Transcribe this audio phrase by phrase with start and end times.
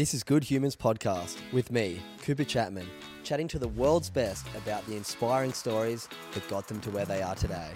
[0.00, 2.88] This is Good Humans Podcast with me, Cooper Chapman,
[3.22, 7.20] chatting to the world's best about the inspiring stories that got them to where they
[7.20, 7.68] are today.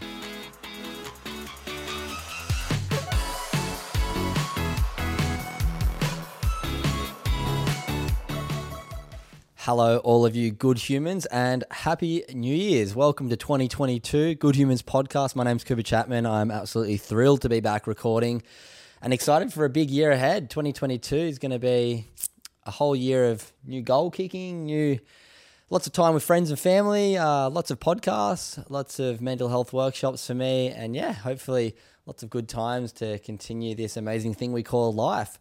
[9.56, 12.94] Hello, all of you good humans, and happy New Year's.
[12.94, 15.36] Welcome to 2022 Good Humans Podcast.
[15.36, 16.24] My name's Cooper Chapman.
[16.24, 18.42] I'm absolutely thrilled to be back recording
[19.04, 20.48] and excited for a big year ahead.
[20.48, 22.08] 2022 is going to be
[22.64, 24.98] a whole year of new goal kicking, new
[25.68, 29.74] lots of time with friends and family, uh, lots of podcasts, lots of mental health
[29.74, 34.52] workshops for me, and yeah, hopefully lots of good times to continue this amazing thing
[34.52, 35.38] we call life.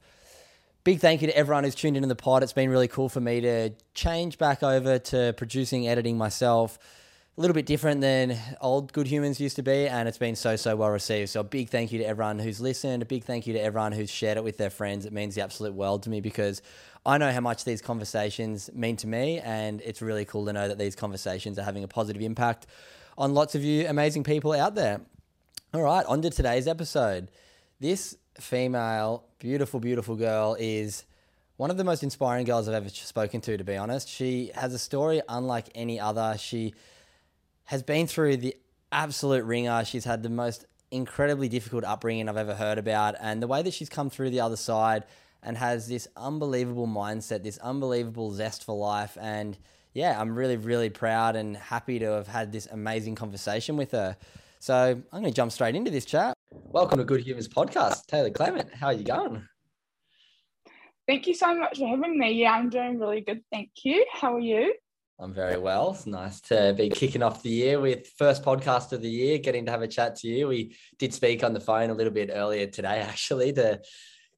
[0.84, 2.44] Big thank you to everyone who's tuned into the pod.
[2.44, 6.78] It's been really cool for me to change back over to producing, editing myself.
[7.36, 10.56] A little bit different than old Good Humans used to be, and it's been so,
[10.56, 11.31] so well received.
[11.31, 13.02] So, a big thank you to everyone who's listened.
[13.02, 15.08] A big thank you to everyone who's shared it with their friends.
[15.08, 16.62] It means the absolute world to me because
[17.08, 20.67] I know how much these conversations mean to me, and it's really cool to know
[20.67, 22.67] that these conversations are having a positive impact
[23.17, 25.02] on lots of you amazing people out there.
[25.73, 27.31] All right, on to today's episode.
[27.80, 31.03] This female, beautiful, beautiful girl is
[31.58, 34.08] one of the most inspiring girls I've ever spoken to, to be honest.
[34.08, 36.36] She has a story unlike any other.
[36.38, 36.75] She
[37.74, 38.56] has been through the
[38.92, 39.84] absolute ringer.
[39.84, 43.16] She's had the most incredibly difficult upbringing I've ever heard about.
[43.20, 45.06] And the way that she's come through the other side
[45.42, 49.18] and has this unbelievable mindset, this unbelievable zest for life.
[49.20, 49.58] And
[49.92, 54.18] yeah, I'm really, really proud and happy to have had this amazing conversation with her.
[54.59, 56.36] So I'm going to jump straight into this chat.
[56.52, 58.06] Welcome to Good Humans Podcast.
[58.06, 59.47] Taylor Clement, how are you going?
[61.08, 62.34] Thank you so much for having me.
[62.34, 63.42] Yeah, I'm doing really good.
[63.52, 64.06] Thank you.
[64.14, 64.76] How are you?
[65.19, 65.91] I'm very well.
[65.91, 69.66] It's nice to be kicking off the year with first podcast of the year, getting
[69.66, 70.47] to have a chat to you.
[70.47, 73.79] We did speak on the phone a little bit earlier today, actually, to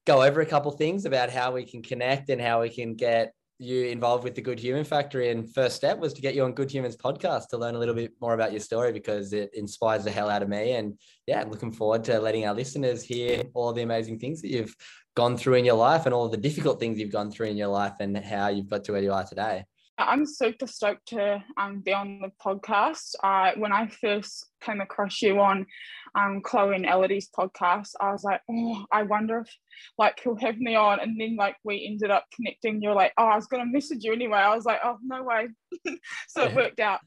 [0.04, 3.32] go over a couple things about how we can connect and how we can get
[3.58, 5.30] you involved with the Good Human Factory.
[5.30, 7.94] And first step was to get you on Good Humans podcast to learn a little
[7.94, 10.72] bit more about your story because it inspires the hell out of me.
[10.72, 14.50] And yeah, I'm looking forward to letting our listeners hear all the amazing things that
[14.50, 14.76] you've
[15.14, 17.68] gone through in your life and all the difficult things you've gone through in your
[17.68, 19.64] life and how you've got to where you are today.
[19.98, 23.14] I'm super stoked to um, be on the podcast.
[23.22, 25.66] Uh, when I first came across you on
[26.14, 29.48] um, Chloe and Elodie's podcast, I was like, oh, I wonder if
[29.96, 31.00] like he'll have me on.
[31.00, 32.82] And then like we ended up connecting.
[32.82, 34.38] You're like, oh, I was gonna message you anyway.
[34.38, 35.48] I was like, oh, no way.
[36.28, 37.00] so it worked out.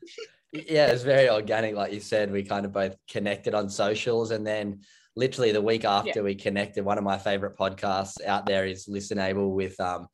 [0.51, 2.31] yeah, it's very organic, like you said.
[2.31, 4.79] We kind of both connected on socials, and then
[5.15, 6.21] literally the week after yeah.
[6.21, 10.07] we connected, one of my favorite podcasts out there is Listenable with um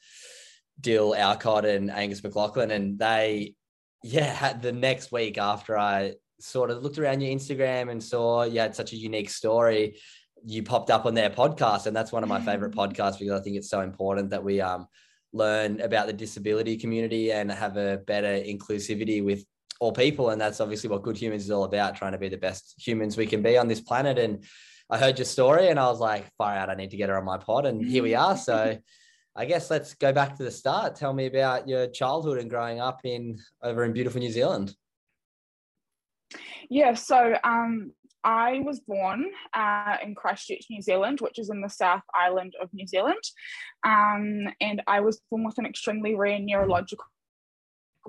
[0.82, 3.56] Dylan Alcott and Angus McLaughlin, and they,
[4.04, 8.44] yeah, had the next week after I sort of looked around your Instagram and saw
[8.44, 9.98] you had such a unique story,
[10.46, 13.44] you popped up on their podcast, and that's one of my favorite podcasts because I
[13.44, 14.88] think it's so important that we um
[15.34, 19.46] learn about the disability community and have a better inclusivity with
[19.80, 22.38] all people, and that's obviously what Good Humans is all about, trying to be the
[22.38, 24.18] best humans we can be on this planet.
[24.18, 24.44] And
[24.90, 27.18] I heard your story, and I was like, far out, I need to get her
[27.18, 28.38] on my pod, and here we are.
[28.38, 28.78] So.
[29.36, 30.96] I guess let's go back to the start.
[30.96, 34.76] Tell me about your childhood and growing up in over in beautiful New Zealand.
[36.70, 37.92] Yeah, so um,
[38.24, 42.70] I was born uh, in Christchurch, New Zealand, which is in the South Island of
[42.74, 43.22] New Zealand,
[43.86, 47.06] um, and I was born with an extremely rare neurological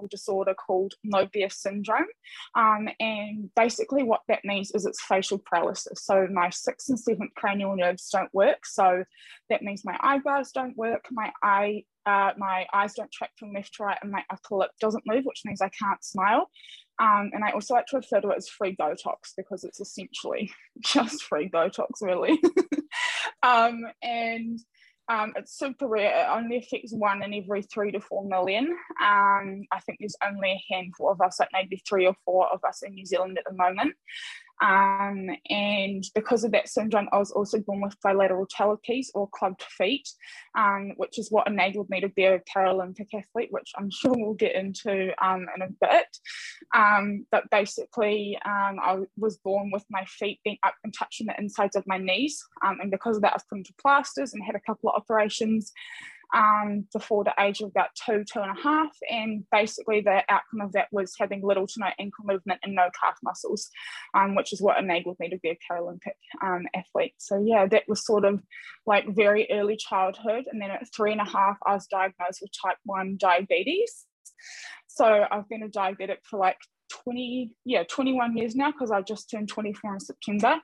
[0.09, 2.07] disorder called Moebius syndrome.
[2.55, 6.05] Um, and basically, what that means is it's facial paralysis.
[6.05, 8.67] So, my sixth and seventh cranial nerves don't work.
[8.67, 9.05] So,
[9.51, 11.85] that means my eyebrows don't work, my eye.
[12.05, 15.25] Uh, my eyes don't track from left to right, and my upper lip doesn't move,
[15.25, 16.49] which means I can't smile.
[16.99, 20.51] Um, and I also like to refer to it as free Botox because it's essentially
[20.81, 22.41] just free Botox, really.
[23.43, 24.59] um, and
[25.09, 26.23] um, it's super rare.
[26.23, 28.67] It only affects one in every three to four million.
[29.01, 32.65] Um, I think there's only a handful of us, like maybe three or four of
[32.65, 33.95] us in New Zealand at the moment.
[34.63, 39.63] Um, and because of that syndrome, I was also born with bilateral talipes or clubbed
[39.63, 40.09] feet,
[40.57, 44.35] um, which is what enabled me to be a Paralympic athlete, which I'm sure we'll
[44.35, 46.19] get into um, in a bit.
[46.75, 51.39] Um, but basically, um, I was born with my feet being up and touching the
[51.39, 52.43] insides of my knees.
[52.65, 54.97] Um, and because of that, I was put into plasters and had a couple of
[54.97, 55.73] operations
[56.35, 58.91] um, before the age of about two, two and a half.
[59.11, 62.89] And basically, the outcome of that was having little to no ankle movement and no
[62.99, 63.69] calf muscles,
[64.15, 67.15] um, which is what enabled me to be a Paralympic um, athlete.
[67.19, 68.43] So, yeah, that was sort of
[68.87, 70.45] like very early childhood.
[70.51, 74.07] And then at three and a half, I was diagnosed with type 1 diabetes.
[74.87, 76.59] So, I've been a diabetic for like
[77.05, 80.57] 20, yeah, 21 years now because I just turned 24 in September.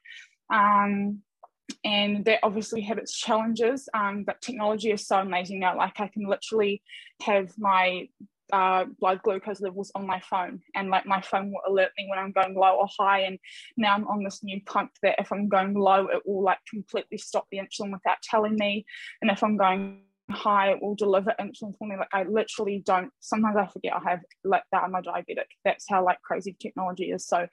[0.52, 1.22] Um,
[1.84, 5.76] and that obviously had its challenges um, but technology is so amazing now.
[5.76, 6.82] Like i can literally
[7.22, 8.08] have my
[8.52, 12.18] uh, blood glucose levels on my phone and like my phone will alert me when
[12.18, 13.38] i'm going low or high and
[13.78, 17.16] now i'm on this new pump that if i'm going low it will like completely
[17.16, 18.84] stop the insulin without telling me
[19.22, 20.02] and if i'm going
[20.32, 21.96] high it will deliver insulin for me.
[21.96, 25.46] Like i literally don't sometimes i forget i have like that i'm a diabetic.
[25.64, 27.26] That's how like crazy technology is.
[27.26, 27.46] So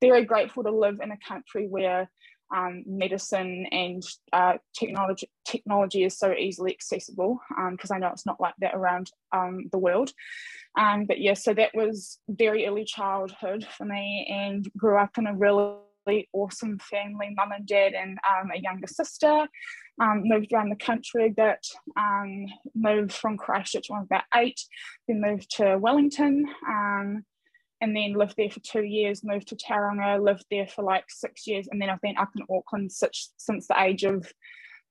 [0.00, 2.10] very grateful to live in a country where
[2.54, 4.02] um, medicine and
[4.32, 7.40] uh, technology technology is so easily accessible
[7.70, 10.12] because um, I know it's not like that around um, the world.
[10.78, 15.26] Um, but yeah, so that was very early childhood for me and grew up in
[15.26, 19.46] a really awesome family, mum and dad and um, a younger sister.
[19.98, 21.66] Um, moved around the country a bit,
[22.74, 24.60] moved from Christchurch when I was about eight,
[25.08, 26.44] then moved to Wellington
[27.80, 31.46] and then lived there for two years, moved to Tauranga, lived there for like six
[31.46, 34.32] years, and then I've been up in Auckland since, since the age of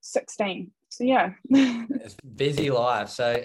[0.02, 0.70] 16.
[0.88, 1.32] So, yeah.
[1.50, 3.08] it's busy life.
[3.08, 3.42] So,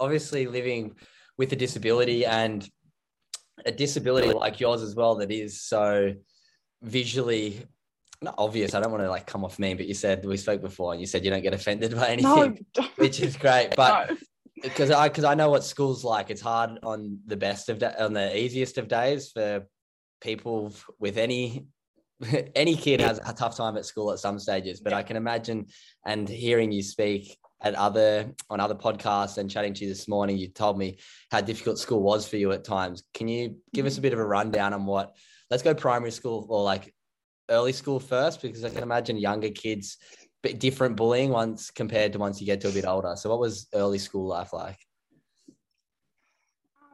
[0.00, 0.96] obviously, living
[1.38, 2.68] with a disability and
[3.64, 6.14] a disability like yours as well, that is so
[6.82, 7.64] visually
[8.22, 8.74] not obvious.
[8.74, 11.00] I don't want to like come off mean, but you said we spoke before and
[11.00, 12.88] you said you don't get offended by anything, no.
[12.96, 13.74] which is great.
[13.76, 14.16] But no
[14.62, 16.30] because I because I know what school's like.
[16.30, 19.66] It's hard on the best of da- on the easiest of days for
[20.20, 21.66] people with any
[22.54, 24.80] any kid has a tough time at school at some stages.
[24.80, 25.66] But I can imagine
[26.04, 30.38] and hearing you speak at other on other podcasts and chatting to you this morning,
[30.38, 30.98] you told me
[31.30, 33.02] how difficult school was for you at times.
[33.14, 34.04] Can you give us a mm.
[34.04, 35.14] bit of a rundown on what?
[35.50, 36.94] Let's go primary school or like
[37.50, 39.98] early school first, because I can imagine younger kids
[40.42, 43.14] bit different bullying once compared to once you get to a bit older.
[43.16, 44.78] So, what was early school life like?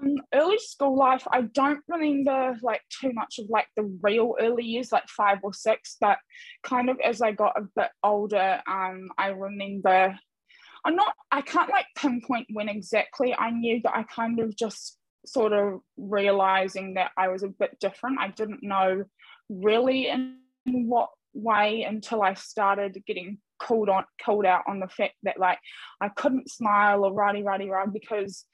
[0.03, 4.65] Um, early school life, I don't remember like too much of like the real early
[4.65, 6.19] years, like five or six, but
[6.63, 10.19] kind of as I got a bit older, um, I remember.
[10.85, 11.15] I'm not.
[11.33, 15.81] I can't like pinpoint when exactly I knew that I kind of just sort of
[15.97, 18.21] realizing that I was a bit different.
[18.21, 19.05] I didn't know
[19.49, 25.15] really in what way until I started getting called on called out on the fact
[25.23, 25.59] that like
[26.01, 28.45] I couldn't smile or righty righty rah because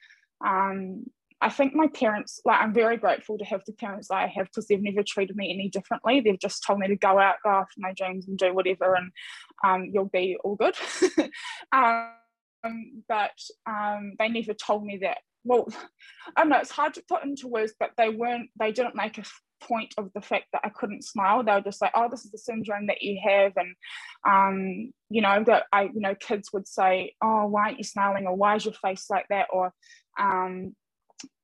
[0.45, 1.03] um
[1.41, 4.67] I think my parents like I'm very grateful to have the parents I have because
[4.67, 6.21] they've never treated me any differently.
[6.21, 9.11] They've just told me to go out, go after my dreams and do whatever and
[9.65, 10.75] um, you'll be all good.
[11.73, 12.11] um,
[13.09, 15.67] but um, they never told me that well,
[16.35, 19.17] I don't know, it's hard to put into words, but they weren't, they didn't make
[19.17, 19.23] a
[19.67, 21.43] point of the fact that I couldn't smile.
[21.43, 23.53] They were just like, oh, this is the syndrome that you have.
[23.55, 23.75] And,
[24.27, 28.27] um, you know, that I, you know, kids would say, oh, why aren't you smiling?
[28.27, 29.47] Or why is your face like that?
[29.51, 29.73] Or,
[30.19, 30.75] um,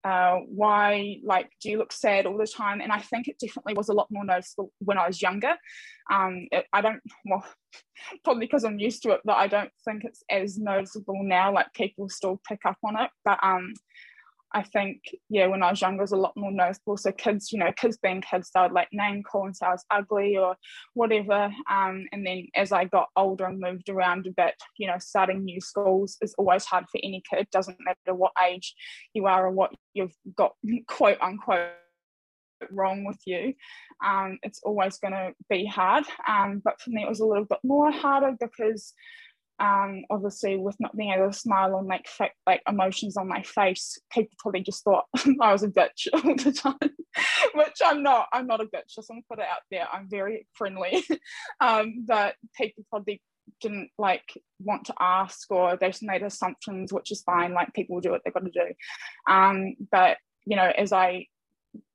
[0.04, 3.74] uh, why like do you look sad all the time and i think it definitely
[3.74, 5.54] was a lot more noticeable when i was younger
[6.12, 7.46] um, it, i don't well
[8.24, 11.72] probably because i'm used to it but i don't think it's as noticeable now like
[11.74, 13.74] people still pick up on it but um,
[14.54, 16.98] I think, yeah, when I was younger, it was a lot more noticeable.
[16.98, 19.72] So kids, you know, kids being kids, they would like name call and say I
[19.72, 20.56] was ugly or
[20.96, 21.52] whatever.
[21.70, 25.44] Um, and then as I got older and moved around a bit, you know, starting
[25.44, 27.48] new schools is always hard for any kid.
[27.52, 28.74] Doesn't matter what age
[29.14, 30.54] you are or what you've got,
[30.88, 31.70] quote unquote,
[32.72, 33.54] wrong with you.
[34.04, 36.06] Um, it's always going to be hard.
[36.28, 38.94] Um, but for me, it was a little bit more harder because
[39.60, 43.42] um, obviously with not being able to smile and like fa- like emotions on my
[43.42, 45.06] face, people probably just thought
[45.42, 46.96] I was a bitch all the time,
[47.54, 48.28] which I'm not.
[48.32, 48.96] I'm not a bitch.
[48.96, 49.88] Just want to put it out there.
[49.92, 51.04] I'm very friendly,
[51.60, 53.22] um, but people probably
[53.62, 57.54] didn't like want to ask or they just made assumptions, which is fine.
[57.54, 58.74] Like people do what they've got to do.
[59.32, 61.28] Um, but you know, as I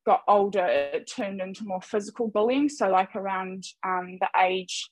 [0.04, 2.68] got older, it turned into more physical bullying.
[2.68, 4.90] So like around um, the age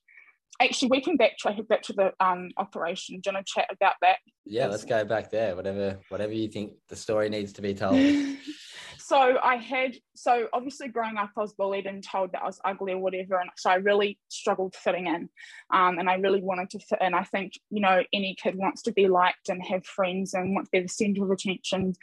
[0.60, 3.20] actually we can backtrack back to the um, operation.
[3.20, 4.18] Do you want to chat about that?
[4.44, 5.56] Yeah, let's go back there.
[5.56, 7.98] Whatever, whatever you think the story needs to be told.
[8.98, 12.60] so I had so obviously growing up, I was bullied and told that I was
[12.64, 15.28] ugly or whatever, and so I really struggled fitting in,
[15.72, 17.14] um, and I really wanted to fit in.
[17.14, 20.66] I think you know any kid wants to be liked and have friends and want
[20.66, 21.94] to be the centre of attention,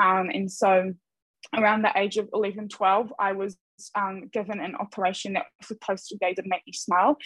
[0.00, 0.92] um, and so
[1.56, 3.56] around the age of 11, 12, I was
[3.94, 7.16] um, given an operation that was supposed to be to make me smile.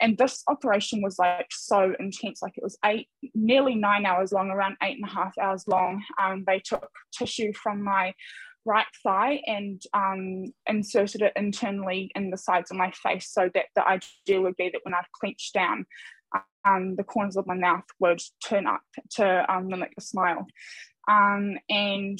[0.00, 4.50] And this operation was like so intense, like it was eight, nearly nine hours long,
[4.50, 6.02] around eight and a half hours long.
[6.22, 8.14] Um, they took tissue from my
[8.66, 13.66] right thigh and um, inserted it internally in the sides of my face so that
[13.74, 15.86] the idea would be that when I clenched down,
[16.64, 20.46] um, the corners of my mouth would turn up to um, mimic a smile.
[21.08, 22.18] Um, and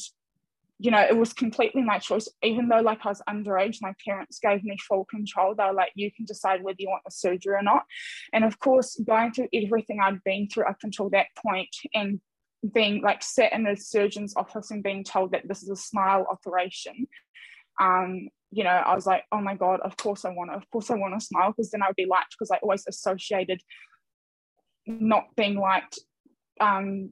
[0.78, 2.28] you know, it was completely my choice.
[2.42, 5.54] Even though like I was underage, my parents gave me full control.
[5.54, 7.84] They were like, you can decide whether you want the surgery or not.
[8.32, 12.20] And of course, going through everything I'd been through up until that point and
[12.72, 16.26] being like sat in a surgeon's office and being told that this is a smile
[16.30, 17.06] operation.
[17.80, 20.68] Um, you know, I was like, oh my God, of course I want to, of
[20.70, 23.60] course I want to smile because then I would be liked because I always associated
[24.86, 25.98] not being liked
[26.60, 27.10] um,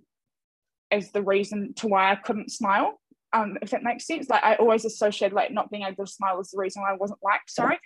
[0.90, 2.98] as the reason to why I couldn't smile
[3.32, 4.28] um, if that makes sense.
[4.28, 6.96] Like I always associated like not being able to smile as the reason why I
[6.96, 7.50] wasn't liked.
[7.50, 7.78] Sorry.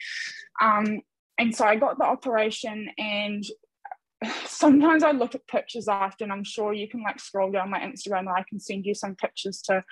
[0.60, 1.00] Um,
[1.38, 3.44] and so I got the operation and
[4.46, 7.80] sometimes I look at pictures after and I'm sure you can like scroll down my
[7.80, 9.84] Instagram and I can send you some pictures to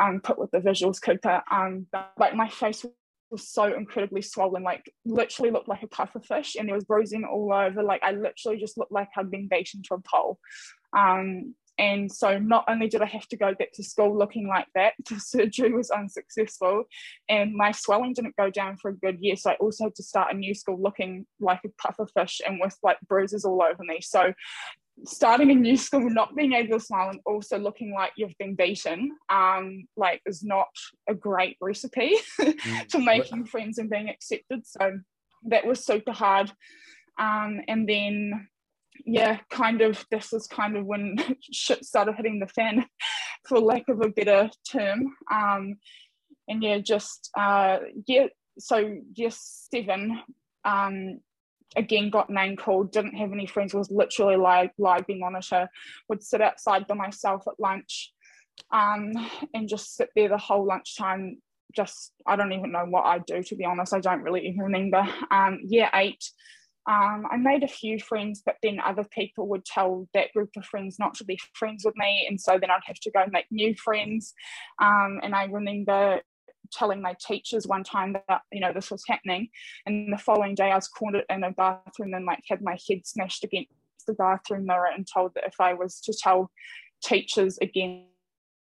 [0.00, 1.42] um, put with the visuals Cooper.
[1.50, 2.84] Um, but, like my face
[3.30, 7.24] was so incredibly swollen, like literally looked like a puffer fish and there was bruising
[7.24, 7.82] all over.
[7.82, 10.38] Like I literally just looked like I'd been beaten to a pole.
[10.96, 14.66] Um, and so not only did I have to go back to school looking like
[14.74, 16.84] that, the surgery was unsuccessful
[17.28, 19.36] and my swelling didn't go down for a good year.
[19.36, 22.60] So I also had to start a new school looking like a puffer fish and
[22.60, 24.00] with like bruises all over me.
[24.00, 24.32] So
[25.04, 28.54] starting a new school, not being able to smile and also looking like you've been
[28.54, 30.68] beaten, um, like is not
[31.08, 32.88] a great recipe mm.
[32.88, 34.64] to making friends and being accepted.
[34.64, 35.00] So
[35.46, 36.52] that was super hard.
[37.18, 38.48] Um, and then
[39.04, 41.16] yeah, kind of this is kind of when
[41.52, 42.86] shit started hitting the fan,
[43.48, 45.14] for lack of a better term.
[45.32, 45.76] Um,
[46.48, 48.26] and yeah, just uh, yeah,
[48.58, 50.20] so yes, seven.
[50.64, 51.20] Um,
[51.76, 52.92] again, got name called.
[52.92, 53.74] Didn't have any friends.
[53.74, 55.68] Was literally live live being monitor.
[56.08, 58.12] Would sit outside by myself at lunch,
[58.72, 59.12] um,
[59.52, 61.38] and just sit there the whole lunchtime.
[61.74, 63.94] Just I don't even know what I do to be honest.
[63.94, 65.06] I don't really even remember.
[65.30, 66.24] Um, year eight
[66.86, 70.66] um, I made a few friends, but then other people would tell that group of
[70.66, 72.26] friends not to be friends with me.
[72.28, 74.34] And so then I'd have to go make new friends.
[74.80, 76.20] Um, and I remember
[76.72, 79.48] telling my teachers one time that, you know, this was happening.
[79.86, 83.06] And the following day I was cornered in a bathroom and like had my head
[83.06, 83.70] smashed against
[84.06, 86.50] the bathroom mirror and told that if I was to tell
[87.02, 88.06] teachers again,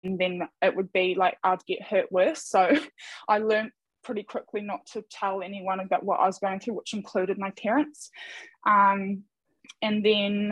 [0.03, 2.43] then it would be like I'd get hurt worse.
[2.43, 2.71] So
[3.27, 3.71] I learned
[4.05, 7.51] pretty quickly not to tell anyone about what I was going through, which included my
[7.51, 8.11] parents.
[8.65, 9.23] Um,
[9.81, 10.51] and then,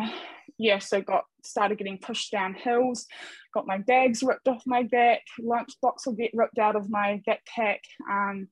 [0.57, 3.05] yeah, so got started getting pushed down hills,
[3.53, 7.79] got my bags ripped off my back, lunchbox would get ripped out of my backpack.
[8.09, 8.47] Um,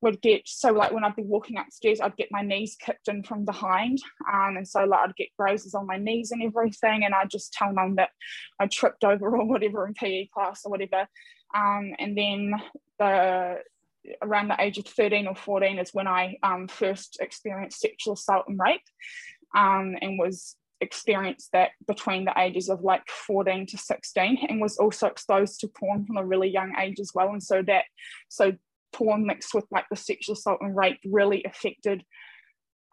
[0.00, 3.24] would get so like when I'd be walking upstairs, I'd get my knees kicked in
[3.24, 3.98] from behind,
[4.32, 7.52] um, and so like I'd get grazes on my knees and everything, and I'd just
[7.52, 8.10] tell mum that
[8.60, 11.08] I tripped over or whatever in PE class or whatever,
[11.52, 12.54] um, and then
[12.98, 13.58] the
[14.22, 18.46] around the age of 13 or 14 is when I um, first experienced sexual assault
[18.48, 18.82] and rape
[19.56, 24.78] um, and was experienced that between the ages of like 14 to 16 and was
[24.78, 27.30] also exposed to porn from a really young age as well.
[27.30, 27.84] And so that
[28.28, 28.52] so
[28.92, 32.04] porn mixed with like the sexual assault and rape really affected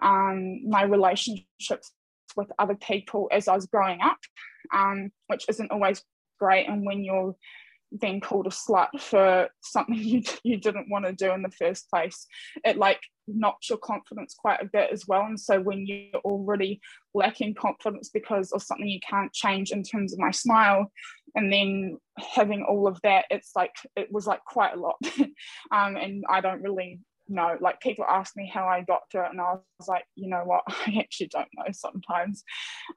[0.02, 1.92] um, my relationships
[2.36, 4.18] with other people as I was growing up
[4.74, 6.04] um, which isn't always
[6.40, 6.68] great.
[6.68, 7.36] And when you're
[8.00, 11.90] being called a slut for something you, you didn't want to do in the first
[11.90, 12.26] place.
[12.64, 16.80] It like knocks your confidence quite a bit as well and so when you're already
[17.16, 20.92] lacking confidence because of something you can't change in terms of my smile
[21.34, 21.98] and then
[22.36, 24.96] having all of that it's like it was like quite a lot.
[25.72, 29.32] Um, and i don't really know like people ask me how i got to it
[29.32, 30.64] and i was like you know what?
[30.70, 32.44] I actually don't know sometimes.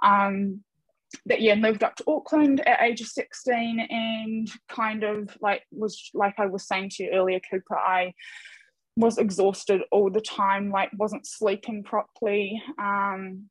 [0.02, 0.62] Um,
[1.26, 6.10] that yeah moved up to auckland at age of 16 and kind of like was
[6.14, 8.12] like i was saying to you earlier cooper i
[8.96, 13.44] was exhausted all the time like wasn't sleeping properly um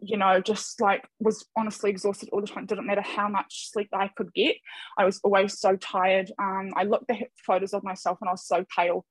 [0.00, 2.64] you know just like was honestly exhausted all the time.
[2.64, 4.56] Didn't matter how much sleep i could get
[4.96, 6.30] i was always so tired.
[6.38, 9.04] Um i looked at photos of myself and i was so pale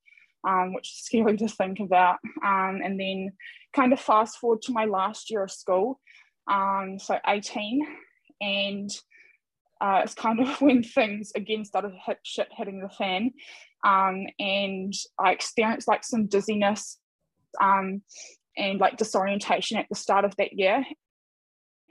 [0.47, 2.17] um, which is scary to think about.
[2.43, 3.31] Um, and then
[3.73, 5.99] kind of fast forward to my last year of school
[6.51, 7.87] um, so 18,
[8.41, 8.89] and
[9.79, 13.31] uh, it's kind of when things again started hit shit hitting the fan.
[13.83, 16.99] Um, and I experienced like some dizziness
[17.59, 18.03] um,
[18.55, 20.85] and like disorientation at the start of that year.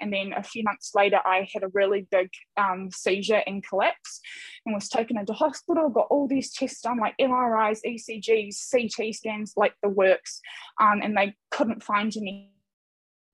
[0.02, 4.20] And then a few months later, I had a really big um, seizure and collapse
[4.64, 9.52] and was taken into hospital, got all these tests done, like MRIs, ECGs, CT scans,
[9.56, 10.40] like the works,
[10.80, 12.16] um, and they couldn't find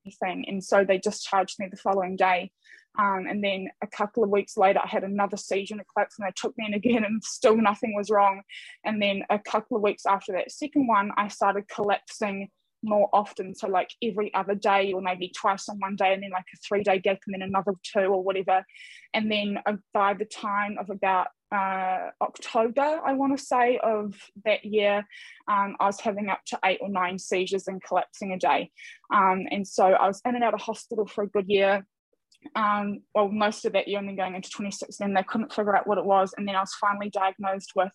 [0.07, 0.45] anything.
[0.49, 2.53] And so they discharged me the following day.
[2.99, 6.17] Um, and then a couple of weeks later, I had another seizure and a collapse,
[6.19, 8.43] and they took me in again, and still nothing was wrong.
[8.85, 12.49] And then a couple of weeks after that second one, I started collapsing
[12.87, 13.55] more often.
[13.55, 16.59] So, like every other day, or maybe twice on one day, and then like a
[16.66, 18.64] three day gap, and then another two, or whatever.
[19.12, 24.14] And then uh, by the time of about uh, October, I want to say, of
[24.45, 25.07] that year,
[25.49, 28.71] um, I was having up to eight or nine seizures and collapsing a day.
[29.12, 31.87] Um, and so I was in and out of hospital for a good year
[32.55, 35.87] um, well, most of that year and then going into 2016, they couldn't figure out
[35.87, 36.35] what it was.
[36.37, 37.93] And then I was finally diagnosed with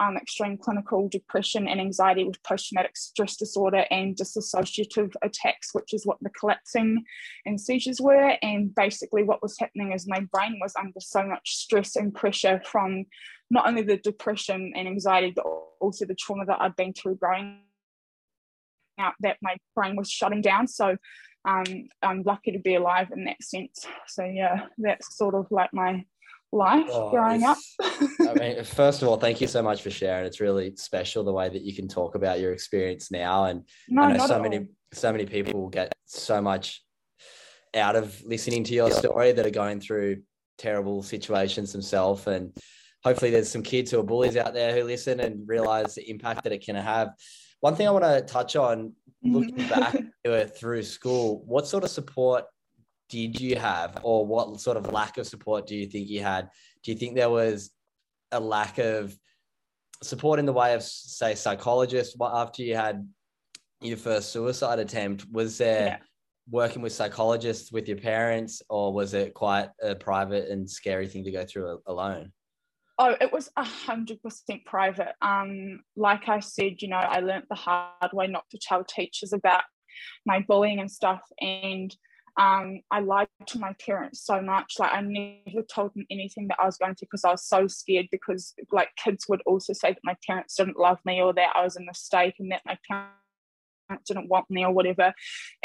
[0.00, 5.92] um, extreme clinical depression and anxiety with post traumatic stress disorder and dissociative attacks, which
[5.92, 7.04] is what the collapsing
[7.44, 8.36] and seizures were.
[8.42, 12.62] And basically, what was happening is my brain was under so much stress and pressure
[12.64, 13.04] from
[13.50, 15.44] not only the depression and anxiety, but
[15.80, 17.60] also the trauma that I'd been through growing
[18.98, 20.66] out that my brain was shutting down.
[20.66, 20.96] So
[21.44, 21.64] um,
[22.02, 23.86] I'm lucky to be alive in that sense.
[24.06, 26.04] So yeah, that's sort of like my
[26.52, 27.58] life oh, growing up.
[27.80, 30.26] I mean, first of all, thank you so much for sharing.
[30.26, 34.02] It's really special the way that you can talk about your experience now, and no,
[34.02, 34.66] I know so many all.
[34.92, 36.82] so many people get so much
[37.74, 40.22] out of listening to your story that are going through
[40.58, 42.54] terrible situations themselves and
[43.04, 46.42] hopefully there's some kids who are bullies out there who listen and realize the impact
[46.42, 47.10] that it can have
[47.60, 48.92] one thing i want to touch on
[49.22, 50.24] looking mm-hmm.
[50.24, 52.44] back through school, what sort of support
[53.10, 56.48] did you have, or what sort of lack of support do you think you had?
[56.82, 57.70] Do you think there was
[58.32, 59.14] a lack of
[60.02, 63.06] support in the way of, say, psychologists after you had
[63.80, 65.26] your first suicide attempt?
[65.30, 65.96] Was there yeah.
[66.48, 71.24] working with psychologists with your parents, or was it quite a private and scary thing
[71.24, 72.32] to go through alone?
[72.98, 75.14] Oh, it was a hundred percent private.
[75.22, 79.32] Um, like I said, you know, I learned the hard way not to tell teachers
[79.32, 79.62] about
[80.26, 81.94] my bullying and stuff, and
[82.38, 84.74] um, I lied to my parents so much.
[84.78, 87.66] Like I never told them anything that I was going to because I was so
[87.66, 88.08] scared.
[88.10, 91.62] Because like kids would also say that my parents didn't love me or that I
[91.62, 95.12] was a mistake and that my parents didn't want me or whatever.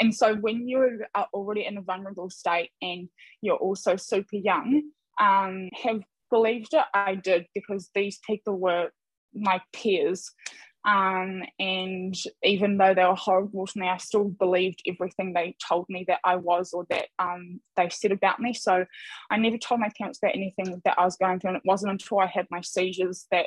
[0.00, 3.08] And so when you are already in a vulnerable state and
[3.40, 4.82] you're also super young,
[5.20, 8.90] um, have believed it, I did because these people were
[9.34, 10.30] my peers.
[10.86, 15.86] Um, and even though they were horrible to me, I still believed everything they told
[15.88, 18.54] me that I was or that um, they said about me.
[18.54, 18.86] So
[19.28, 21.50] I never told my parents about anything that I was going through.
[21.50, 23.46] And it wasn't until I had my seizures that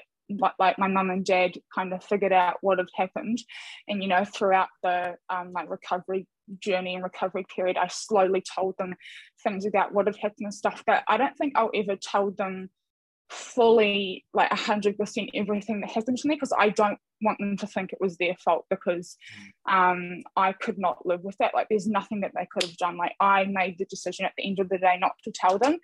[0.60, 3.40] like, my mum and dad kind of figured out what had happened
[3.88, 6.28] and you know throughout the um, like recovery
[6.60, 8.94] journey and recovery period i slowly told them
[9.44, 12.70] things about what had happened and stuff but i don't think i'll ever tell them
[13.30, 17.92] fully like 100% everything that happened to me because i don't want them to think
[17.92, 19.18] it was their fault because
[19.70, 19.74] mm.
[19.74, 22.98] um, i could not live with that like there's nothing that they could have done
[22.98, 25.78] like i made the decision at the end of the day not to tell them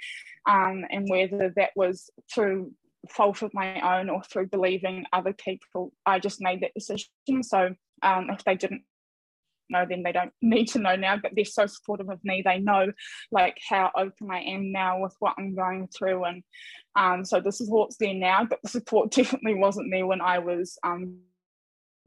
[0.49, 2.71] um, and whether that was through
[3.09, 5.93] fault of my own or through believing other people.
[6.05, 7.09] I just made that decision.
[7.41, 8.83] So um, if they didn't
[9.69, 11.17] know, then they don't need to know now.
[11.17, 12.41] But they're so supportive of me.
[12.45, 12.91] They know
[13.31, 16.43] like how open I am now with what I'm going through, and
[16.95, 18.45] um, so the support's there now.
[18.45, 21.19] But the support definitely wasn't there when I was um,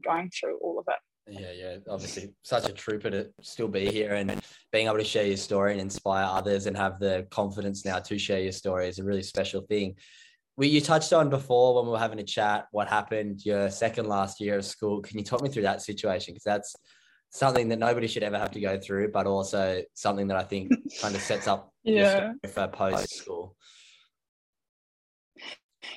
[0.03, 1.39] going through all of it.
[1.39, 1.77] Yeah, yeah.
[1.87, 5.73] Obviously, such a trooper to still be here and being able to share your story
[5.73, 9.21] and inspire others and have the confidence now to share your story is a really
[9.21, 9.95] special thing
[10.59, 14.07] we, you touched on before when we were having a chat what happened your second
[14.07, 15.01] last year of school.
[15.01, 16.33] Can you talk me through that situation?
[16.33, 16.75] Because that's
[17.29, 20.73] something that nobody should ever have to go through, but also something that I think
[21.01, 22.33] kind of sets up yeah.
[22.53, 23.55] for post school.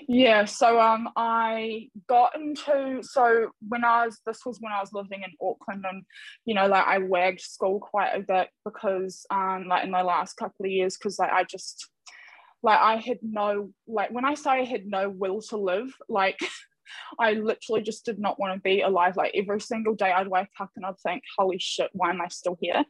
[0.08, 4.92] Yeah, so um, I got into so when I was this was when I was
[4.92, 6.04] living in Auckland, and
[6.44, 10.36] you know, like I wagged school quite a bit because um, like in my last
[10.36, 11.88] couple of years, because like I just
[12.62, 16.38] like I had no like when I say I had no will to live, like
[17.18, 19.16] I literally just did not want to be alive.
[19.16, 22.28] Like every single day I'd wake up and I'd think, holy shit, why am I
[22.28, 22.84] still here?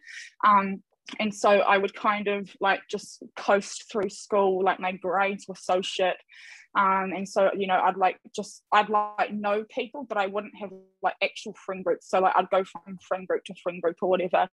[0.46, 0.82] Um,
[1.18, 4.62] and so I would kind of like just coast through school.
[4.62, 6.16] Like my grades were so shit.
[6.74, 10.56] Um, and so you know I'd like just I'd like know people but I wouldn't
[10.58, 10.70] have
[11.02, 14.08] like actual friend groups so like I'd go from friend group to friend group or
[14.08, 14.48] whatever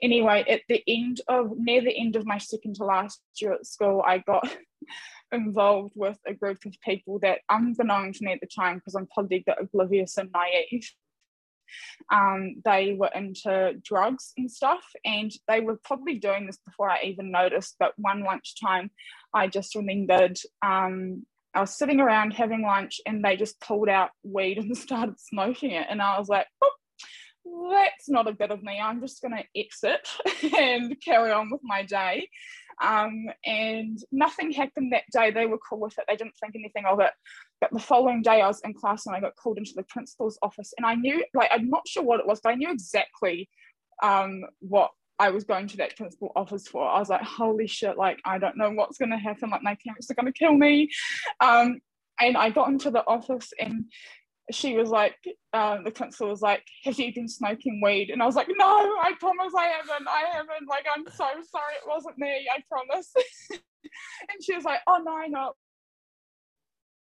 [0.00, 3.66] anyway at the end of near the end of my second to last year at
[3.66, 4.48] school I got
[5.32, 9.08] involved with a group of people that unbeknown to me at the time because I'm
[9.12, 10.88] probably a oblivious and naive
[12.12, 17.02] um, they were into drugs and stuff, and they were probably doing this before I
[17.04, 17.76] even noticed.
[17.78, 18.90] But one lunchtime,
[19.34, 21.26] I just remembered um,
[21.58, 25.72] I was sitting around having lunch, and they just pulled out weed and started smoking
[25.72, 26.70] it, and I was like, oh,
[27.72, 28.78] that's not a bit of me.
[28.80, 30.08] I'm just going to exit
[30.56, 32.28] and carry on with my day.
[32.80, 35.32] Um, and nothing happened that day.
[35.32, 36.04] They were cool with it.
[36.06, 37.10] They didn't think anything of it.
[37.60, 40.38] But the following day, I was in class and I got called into the principal's
[40.42, 40.72] office.
[40.76, 43.48] And I knew, like, I'm not sure what it was, but I knew exactly
[44.00, 46.88] um, what I was going to that principal office for.
[46.88, 49.50] I was like, holy shit, like, I don't know what's going to happen.
[49.50, 50.90] Like, my parents are going to kill me.
[51.40, 51.80] Um,
[52.20, 53.84] and I got into the office and
[54.50, 55.16] she was like,
[55.52, 58.10] uh, the principal was like, have you been smoking weed?
[58.10, 60.08] And I was like, no, I promise I haven't.
[60.08, 60.68] I haven't.
[60.68, 61.74] Like, I'm so sorry.
[61.74, 62.48] It wasn't me.
[62.52, 63.12] I promise.
[63.50, 65.52] and she was like, oh, no, I know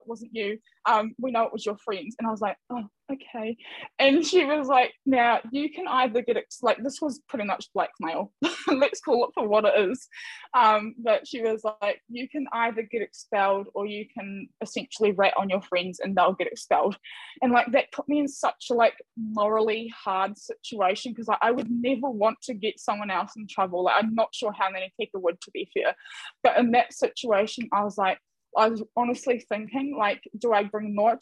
[0.07, 0.57] wasn't you.
[0.87, 2.15] Um, we know it was your friends.
[2.19, 3.57] And I was like, oh, okay.
[3.99, 7.69] And she was like, now you can either get it, like, this was pretty much
[7.73, 8.31] blackmail.
[8.67, 10.07] Let's call it for what it is.
[10.55, 15.33] Um, but she was like, you can either get expelled or you can essentially rat
[15.37, 16.97] on your friends and they'll get expelled.
[17.41, 21.51] And like, that put me in such a like morally hard situation because like, I
[21.51, 23.83] would never want to get someone else in trouble.
[23.83, 25.95] Like, I'm not sure how many people would, to be fair.
[26.43, 28.19] But in that situation, I was like,
[28.57, 31.17] I was honestly thinking, like, do I bring more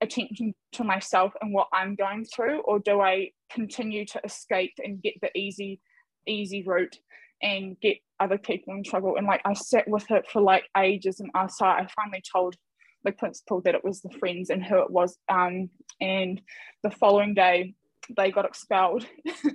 [0.00, 5.02] attention to myself and what I'm going through, or do I continue to escape and
[5.02, 5.80] get the easy,
[6.26, 6.96] easy route
[7.42, 9.16] and get other people in trouble?
[9.16, 12.56] And like, I sat with it for like ages, and I saw I finally told
[13.04, 15.16] the principal that it was the friends and who it was.
[15.28, 16.40] Um, and
[16.82, 17.74] the following day,
[18.16, 19.06] they got expelled.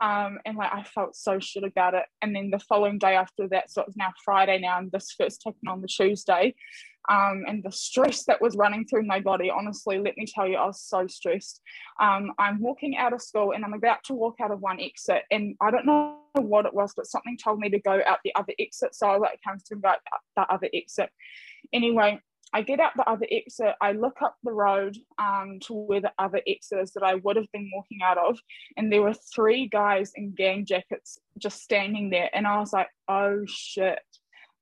[0.00, 2.04] Um, and like i felt so shit about it.
[2.22, 5.42] And then the following day after that so it's now friday now and this first
[5.42, 6.54] taken on the tuesday
[7.08, 10.56] um, and the stress that was running through my body honestly let me tell you
[10.56, 11.60] i was so stressed.
[12.00, 15.22] Um, i'm walking out of school and i'm about to walk out of one exit
[15.30, 18.34] and i don't know what it was but something told me to go out the
[18.34, 18.94] other exit.
[18.94, 19.98] So i like comes to about
[20.36, 21.10] the other exit.
[21.72, 22.20] Anyway
[22.52, 26.12] I get out the other exit, I look up the road um, to where the
[26.18, 28.38] other exit is that I would have been walking out of,
[28.76, 32.30] and there were three guys in gang jackets just standing there.
[32.32, 34.00] And I was like, oh shit,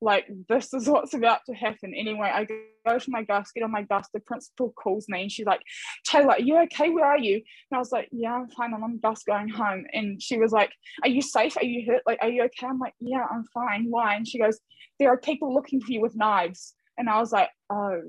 [0.01, 1.93] like this is what's about to happen.
[1.95, 5.31] Anyway, I go to my bus, get on my bus, the principal calls me and
[5.31, 5.61] she's like,
[6.05, 6.89] Taylor, are you okay?
[6.89, 7.35] Where are you?
[7.35, 8.73] And I was like, yeah, I'm fine.
[8.73, 9.85] I'm on the bus going home.
[9.93, 10.71] And she was like,
[11.03, 11.55] are you safe?
[11.57, 12.01] Are you hurt?
[12.07, 12.67] Like, are you okay?
[12.67, 13.85] I'm like, yeah, I'm fine.
[13.89, 14.15] Why?
[14.15, 14.59] And she goes,
[14.99, 16.73] there are people looking for you with knives.
[16.97, 18.01] And I was like, oh,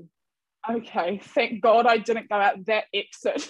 [0.69, 3.49] okay, thank God I didn't go out that exit.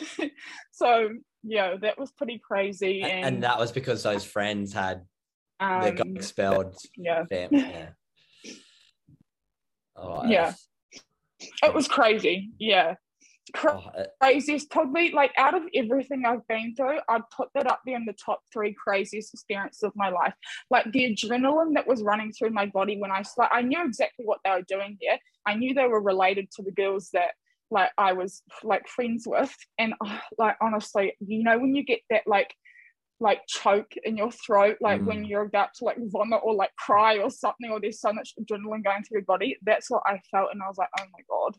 [0.71, 1.09] so
[1.43, 3.01] yeah, that was pretty crazy.
[3.01, 5.05] And, and, that was because those friends had
[5.59, 6.75] um, they got expelled.
[6.97, 7.25] Yeah.
[7.31, 7.89] yeah.
[9.95, 10.53] Oh, yeah.
[11.61, 12.51] It was crazy.
[12.57, 12.95] Yeah.
[13.65, 13.83] Oh,
[14.21, 18.05] craziest, probably like out of everything I've been through, I'd put that up there in
[18.05, 20.33] the top three craziest experiences of my life.
[20.69, 24.25] Like the adrenaline that was running through my body when I like, I knew exactly
[24.25, 25.19] what they were doing there.
[25.45, 27.31] I knew they were related to the girls that
[27.69, 31.99] like I was like friends with, and oh, like honestly, you know, when you get
[32.09, 32.53] that like
[33.19, 35.05] like choke in your throat, like mm.
[35.05, 38.33] when you're about to like vomit or like cry or something, or there's so much
[38.39, 39.57] adrenaline going through your body.
[39.63, 41.57] That's what I felt, and I was like, oh my god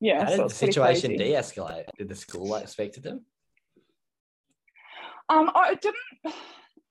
[0.00, 0.24] yeah.
[0.24, 1.86] How did the situation de-escalate?
[1.96, 3.24] Did the school like speak to them?
[5.28, 6.34] Um, I didn't.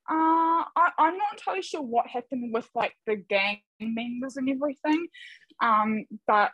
[0.08, 5.08] Uh, I, I'm not entirely sure what happened with like the gang members and everything.
[5.62, 6.52] Um, but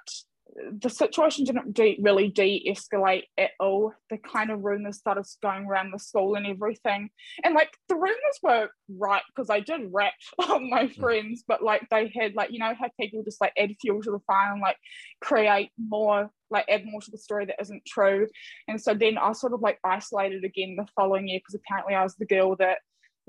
[0.80, 3.94] the situation didn't de- really de-escalate at all.
[4.10, 7.10] The kind of rumors started going around the school and everything,
[7.44, 10.14] and like the rumors were right because I did rat
[10.50, 11.02] on my hmm.
[11.02, 14.12] friends, but like they had like you know how people just like add fuel to
[14.12, 14.78] the fire and like
[15.22, 18.28] create more like add more to the story that isn't true,
[18.68, 22.04] and so then I sort of like isolated again the following year because apparently I
[22.04, 22.80] was the girl that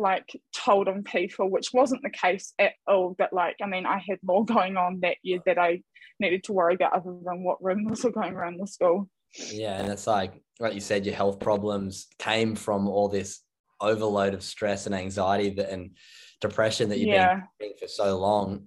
[0.02, 3.14] like told on people, which wasn't the case at all.
[3.16, 5.82] But like, I mean, I had more going on that year that I
[6.20, 9.08] needed to worry about other than what rumors were going around the school.
[9.50, 13.40] Yeah, and it's like, like you said, your health problems came from all this
[13.80, 15.96] overload of stress and anxiety that and
[16.40, 17.40] depression that you've yeah.
[17.58, 18.66] been for so long.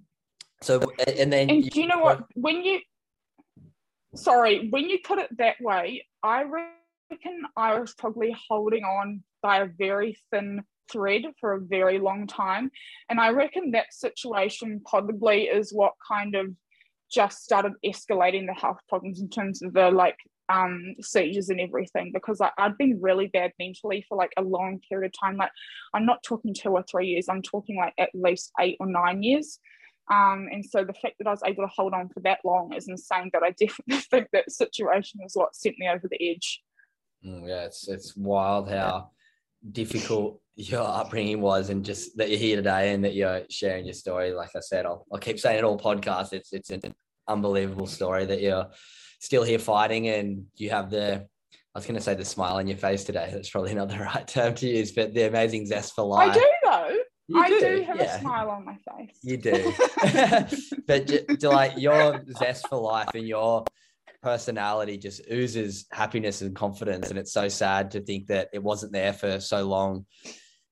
[0.62, 2.24] So, and then, and you, do you know what?
[2.34, 2.80] When you,
[4.14, 9.58] sorry, when you put it that way, I reckon I was probably holding on by
[9.58, 12.70] a very thin thread for a very long time.
[13.08, 16.48] And I reckon that situation probably is what kind of
[17.10, 20.16] just started escalating the health problems in terms of the like
[20.48, 24.80] um seizures and everything because like I'd been really bad mentally for like a long
[24.88, 25.36] period of time.
[25.36, 25.50] Like
[25.94, 29.22] I'm not talking two or three years, I'm talking like at least eight or nine
[29.22, 29.58] years.
[30.08, 32.72] Um, and so the fact that I was able to hold on for that long
[32.72, 33.30] is insane.
[33.32, 36.62] But I definitely think that situation is what sent me over the edge.
[37.24, 39.10] Mm, yeah, it's it's wild how
[39.72, 43.94] difficult your upbringing was, and just that you're here today and that you're sharing your
[43.94, 44.32] story.
[44.32, 46.32] Like I said, I'll, I'll keep saying it all podcast.
[46.32, 46.94] It's it's an
[47.28, 48.68] unbelievable story that you're
[49.20, 51.26] still here fighting, and you have the
[51.76, 53.28] I was going to say the smile on your face today.
[53.30, 56.30] That's probably not the right term to use, but the amazing zest for life.
[56.30, 56.96] I do though.
[57.28, 58.16] You I do, do have yeah.
[58.16, 59.18] a smile on my face.
[59.22, 59.74] You do.
[60.86, 63.64] but like your zest for life and your
[64.26, 67.10] personality just oozes happiness and confidence.
[67.10, 70.04] And it's so sad to think that it wasn't there for so long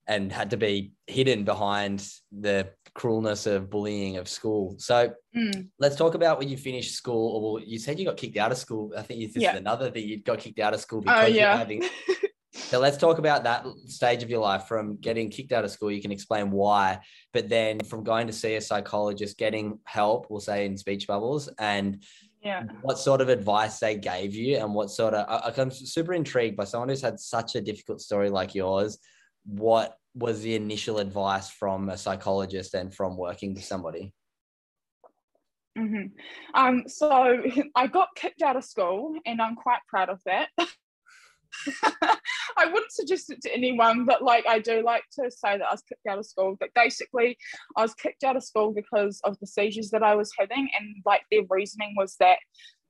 [0.09, 4.75] and had to be hidden behind the cruelness of bullying of school.
[4.79, 5.69] So mm.
[5.79, 8.59] let's talk about when you finished school, or you said you got kicked out of
[8.59, 8.93] school.
[8.99, 9.53] I think this yeah.
[9.53, 11.57] is another thing you got kicked out of school because oh, yeah.
[11.57, 11.89] having
[12.55, 15.91] So let's talk about that stage of your life from getting kicked out of school.
[15.91, 17.01] You can explain why,
[17.33, 21.49] but then from going to see a psychologist, getting help, we'll say in speech bubbles,
[21.59, 22.03] and
[22.45, 22.65] yeah.
[22.83, 26.57] what sort of advice they gave you, and what sort of I, I'm super intrigued
[26.57, 28.99] by someone who's had such a difficult story like yours.
[29.45, 34.13] What was the initial advice from a psychologist and from working with somebody?
[35.79, 36.07] Mm-hmm.
[36.55, 37.43] Um, so
[37.75, 40.49] I got kicked out of school, and I'm quite proud of that.
[42.57, 45.73] I wouldn't suggest it to anyone, but like I do like to say that I
[45.73, 46.57] was kicked out of school.
[46.59, 47.37] But basically,
[47.77, 50.97] I was kicked out of school because of the seizures that I was having, and
[51.05, 52.39] like their reasoning was that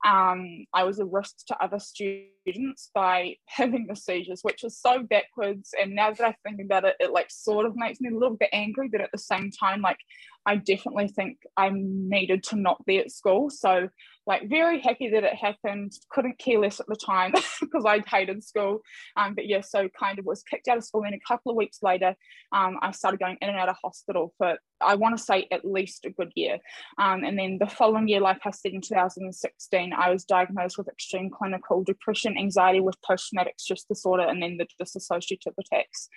[0.04, 5.02] um, I was a risk to other students by having the seizures, which is so
[5.02, 5.70] backwards.
[5.80, 8.36] And now that I think about it, it like sort of makes me a little
[8.36, 9.98] bit angry, but at the same time, like
[10.46, 13.50] I definitely think I needed to not be at school.
[13.50, 13.88] So
[14.26, 15.92] like very happy that it happened.
[16.10, 18.80] Couldn't care less at the time because I hated school.
[19.16, 21.04] Um, but yeah, so kind of was kicked out of school.
[21.04, 22.14] And a couple of weeks later,
[22.52, 25.64] um, I started going in and out of hospital for I want to say at
[25.64, 26.58] least a good year.
[26.98, 30.88] Um, and then the following year, like I said in 2016, I was diagnosed with
[30.88, 36.08] extreme clinical depression, anxiety with post-traumatic stress disorder, and then the dissociative attacks.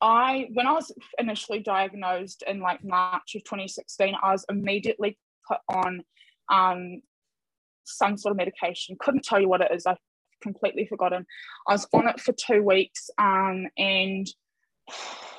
[0.00, 5.58] I when I was initially diagnosed in like March of 2016, I was immediately put
[5.68, 6.02] on
[6.52, 7.02] um,
[7.84, 8.96] some sort of medication.
[9.00, 9.86] Couldn't tell you what it is.
[9.86, 9.96] I've
[10.42, 11.26] completely forgotten.
[11.66, 14.26] I was on it for two weeks, um, and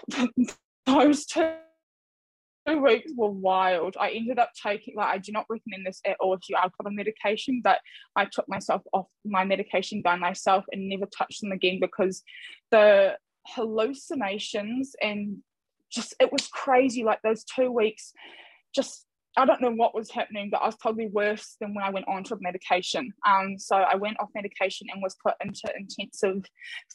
[0.85, 1.53] those two
[2.77, 3.95] weeks were wild.
[3.99, 6.69] I ended up taking like I do not recommend this at all if you are
[6.69, 7.79] put on medication, but
[8.15, 12.23] I took myself off my medication by myself and never touched them again because
[12.71, 13.17] the
[13.55, 15.37] hallucinations and
[15.91, 17.03] just it was crazy.
[17.03, 18.13] Like those two weeks,
[18.75, 19.05] just
[19.37, 22.07] I don't know what was happening, but I was probably worse than when I went
[22.07, 23.13] on to medication.
[23.27, 26.43] Um, so I went off medication and was put into intensive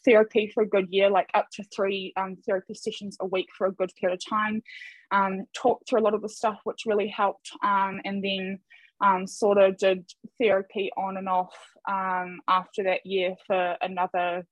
[0.05, 3.69] therapy for a good year, like up to three um, therapy sessions a week for
[3.69, 4.63] a good period of time.
[5.11, 7.51] Um, talked through a lot of the stuff, which really helped.
[7.65, 8.59] Um, and then
[9.03, 10.05] um, sort of did
[10.41, 11.55] therapy on and off
[11.89, 14.45] um, after that year for another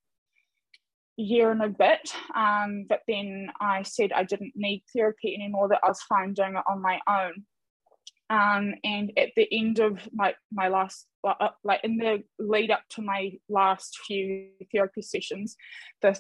[1.16, 2.12] year and a bit.
[2.35, 6.57] Um, but then I said I didn't need therapy anymore, that I was fine doing
[6.57, 7.44] it on my own.
[8.31, 12.83] Um, and at the end of my, my last, uh, like in the lead up
[12.90, 15.57] to my last few therapy sessions,
[16.01, 16.18] the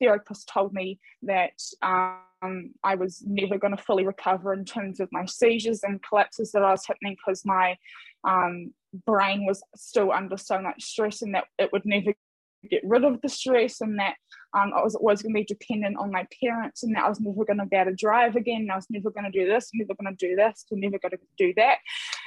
[0.00, 5.08] therapist told me that um, I was never going to fully recover in terms of
[5.10, 7.76] my seizures and collapses that I was happening because my
[8.22, 8.72] um,
[9.04, 12.12] brain was still under so much stress and that it would never
[12.68, 14.14] get rid of the stress and that
[14.54, 17.20] um, I was always going to be dependent on my parents and that I was
[17.20, 18.68] never going to be able to drive again.
[18.70, 21.12] I was never going to do this, never going to do this, and never going
[21.12, 21.78] to do that.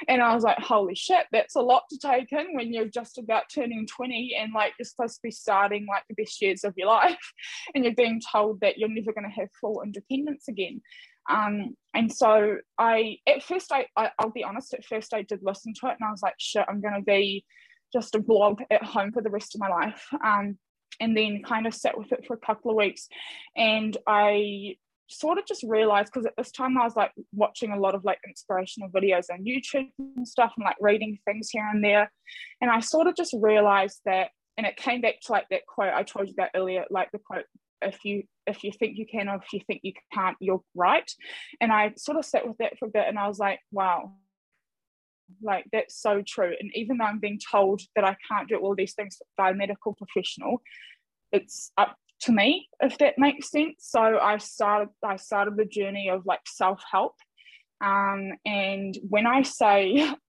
[0.08, 3.18] And I was like, holy shit, that's a lot to take in when you're just
[3.18, 6.74] about turning 20 and like you're supposed to be starting like the best years of
[6.76, 7.32] your life
[7.74, 10.80] and you're being told that you're never going to have full independence again.
[11.28, 15.40] Um, and so I, at first, I, I, I'll be honest, at first I did
[15.42, 17.44] listen to it and I was like, shit, I'm going to be
[17.92, 20.06] just a blob at home for the rest of my life.
[20.24, 20.58] Um,
[20.98, 23.08] and then kind of sat with it for a couple of weeks.
[23.56, 24.76] And I
[25.08, 28.04] sort of just realized because at this time I was like watching a lot of
[28.04, 32.10] like inspirational videos on YouTube and stuff and like reading things here and there.
[32.60, 35.92] And I sort of just realized that, and it came back to like that quote
[35.92, 37.44] I told you about earlier, like the quote,
[37.82, 41.10] if you if you think you can or if you think you can't, you're right.
[41.60, 44.12] And I sort of sat with that for a bit and I was like, wow,
[45.42, 46.54] like that's so true.
[46.58, 49.54] And even though I'm being told that I can't do all these things by a
[49.54, 50.62] medical professional,
[51.32, 53.76] it's up to me, if that makes sense.
[53.80, 57.14] So I started I started the journey of like self-help.
[57.82, 60.10] Um, and when I say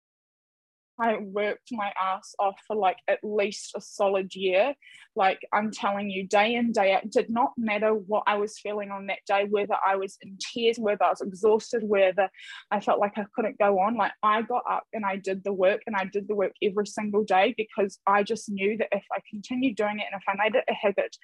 [1.01, 4.75] I worked my ass off for like at least a solid year.
[5.15, 8.91] Like I'm telling you, day in, day out, did not matter what I was feeling
[8.91, 12.29] on that day, whether I was in tears, whether I was exhausted, whether
[12.69, 13.95] I felt like I couldn't go on.
[13.95, 16.85] Like I got up and I did the work and I did the work every
[16.85, 20.35] single day because I just knew that if I continued doing it and if I
[20.41, 21.17] made it a habit,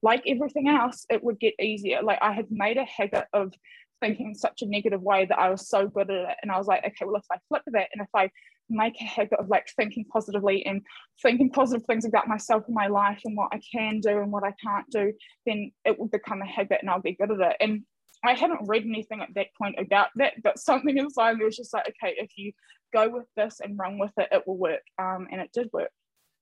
[0.00, 2.02] like everything else, it would get easier.
[2.02, 3.52] Like I had made a habit of
[4.00, 6.36] thinking in such a negative way that I was so good at it.
[6.42, 8.30] And I was like, okay, well, if I flip that and if I
[8.70, 10.82] make a habit of like thinking positively and
[11.22, 14.44] thinking positive things about myself and my life and what I can do and what
[14.44, 15.12] I can't do,
[15.46, 17.56] then it will become a habit and I'll be good at it.
[17.60, 17.82] And
[18.24, 21.74] I hadn't read anything at that point about that, but something inside me was just
[21.74, 22.52] like, okay, if you
[22.92, 24.82] go with this and run with it, it will work.
[24.98, 25.90] Um, and it did work.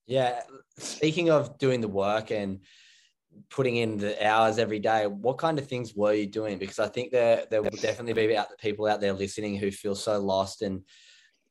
[0.06, 0.40] Yeah.
[0.78, 2.60] Speaking of doing the work and
[3.50, 6.58] putting in the hours every day, what kind of things were you doing?
[6.58, 9.70] Because I think there there will definitely be out the people out there listening who
[9.70, 10.82] feel so lost and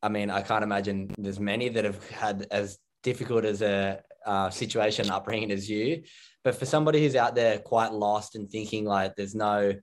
[0.04, 4.50] I mean, I can't imagine there's many that have had as difficult as a uh,
[4.50, 6.04] situation upbringing as you.
[6.44, 9.74] But for somebody who's out there quite lost and thinking like there's no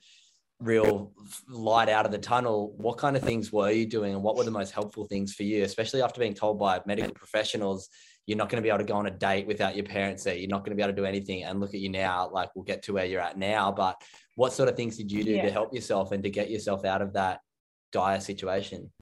[0.60, 1.12] real
[1.48, 4.44] light out of the tunnel, what kind of things were you doing and what were
[4.44, 7.88] the most helpful things for you, especially after being told by medical professionals
[8.28, 10.34] you're not going to be able to go on a date without your parents there.
[10.34, 11.44] You're not going to be able to do anything.
[11.44, 13.72] And look at you now, like we'll get to where you're at now.
[13.72, 13.96] But
[14.34, 15.42] what sort of things did you do yeah.
[15.44, 17.40] to help yourself and to get yourself out of that
[17.90, 18.92] dire situation?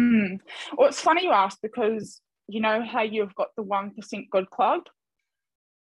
[0.00, 0.40] Mm.
[0.76, 4.82] Well, it's funny you ask because you know how you've got the 1% good club?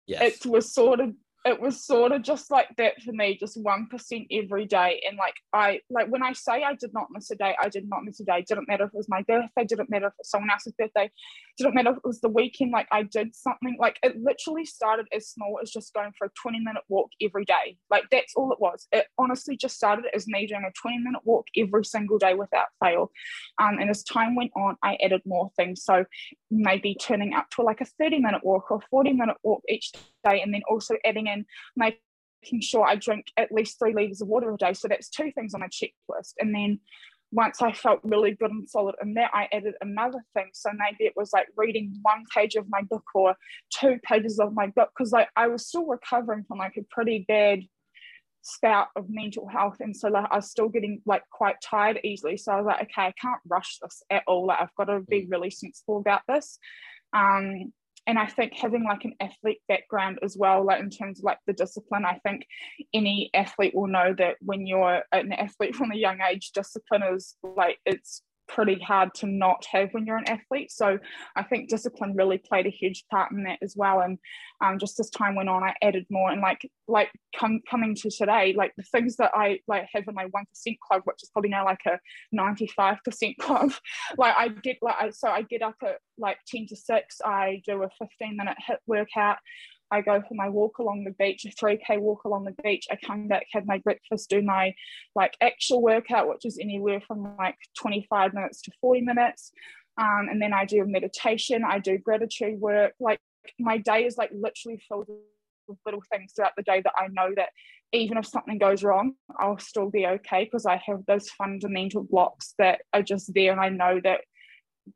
[0.07, 0.45] Yes.
[0.45, 1.13] It was sort of
[1.49, 5.03] it was sort of just like that for me, just one percent every day.
[5.09, 7.89] And like I like when I say I did not miss a day, I did
[7.89, 8.45] not miss a day.
[8.47, 11.11] didn't matter if it was my birthday, didn't matter if it was someone else's birthday,
[11.57, 12.73] didn't matter if it was the weekend.
[12.73, 13.77] Like I did something.
[13.81, 17.45] Like it literally started as small as just going for a twenty minute walk every
[17.45, 17.79] day.
[17.91, 18.87] Like that's all it was.
[18.93, 22.69] It honestly just started as me doing a twenty minute walk every single day without
[22.83, 23.11] fail.
[23.61, 25.83] Um, and as time went on, I added more things.
[25.83, 26.05] So
[26.51, 30.01] maybe turning up to like a thirty minute walk or forty minute walk each day,
[30.37, 31.45] and then also adding in
[31.77, 34.73] making sure I drink at least three liters of water a day.
[34.73, 36.35] So that's two things on my checklist.
[36.39, 36.81] And then
[37.31, 40.51] once I felt really good and solid in that, I added another thing.
[40.55, 43.35] So maybe it was like reading one page of my book or
[43.71, 47.25] two pages of my book because like I was still recovering from like a pretty
[47.29, 47.61] bad
[48.43, 52.37] spout of mental health and so like I was still getting like quite tired easily
[52.37, 55.01] so I was like okay I can't rush this at all like I've got to
[55.01, 55.31] be mm.
[55.31, 56.59] really sensible about this
[57.13, 57.73] um
[58.09, 61.39] and I think having like an athlete background as well, like in terms of like
[61.47, 62.47] the discipline, I think
[62.95, 67.37] any athlete will know that when you're an athlete from a young age, discipline is
[67.43, 70.73] like it's pretty hard to not have when you're an athlete.
[70.73, 70.99] So
[71.37, 74.01] I think discipline really played a huge part in that as well.
[74.01, 74.19] And
[74.61, 76.31] um, just as time went on, I added more.
[76.31, 80.15] And like like come, coming to today, like the things that I like have in
[80.15, 81.99] my one percent club, which is probably now like a
[82.33, 83.73] ninety five percent club.
[84.17, 87.21] Like I get like I, so I get up at like ten to six.
[87.25, 89.37] I do a fifteen minute HIIT workout.
[89.91, 92.87] I go for my walk along the beach, a 3K walk along the beach.
[92.91, 94.75] I come back, have my breakfast, do my
[95.15, 99.53] like actual workout, which is anywhere from like 25 minutes to 40 minutes.
[99.97, 102.93] Um, and then I do meditation, I do gratitude work.
[103.01, 103.21] Like
[103.59, 105.09] my day is like literally filled
[105.67, 107.51] with little things throughout the day that I know that
[107.93, 112.55] even if something goes wrong, I'll still be okay because I have those fundamental blocks
[112.59, 114.21] that are just there and I know that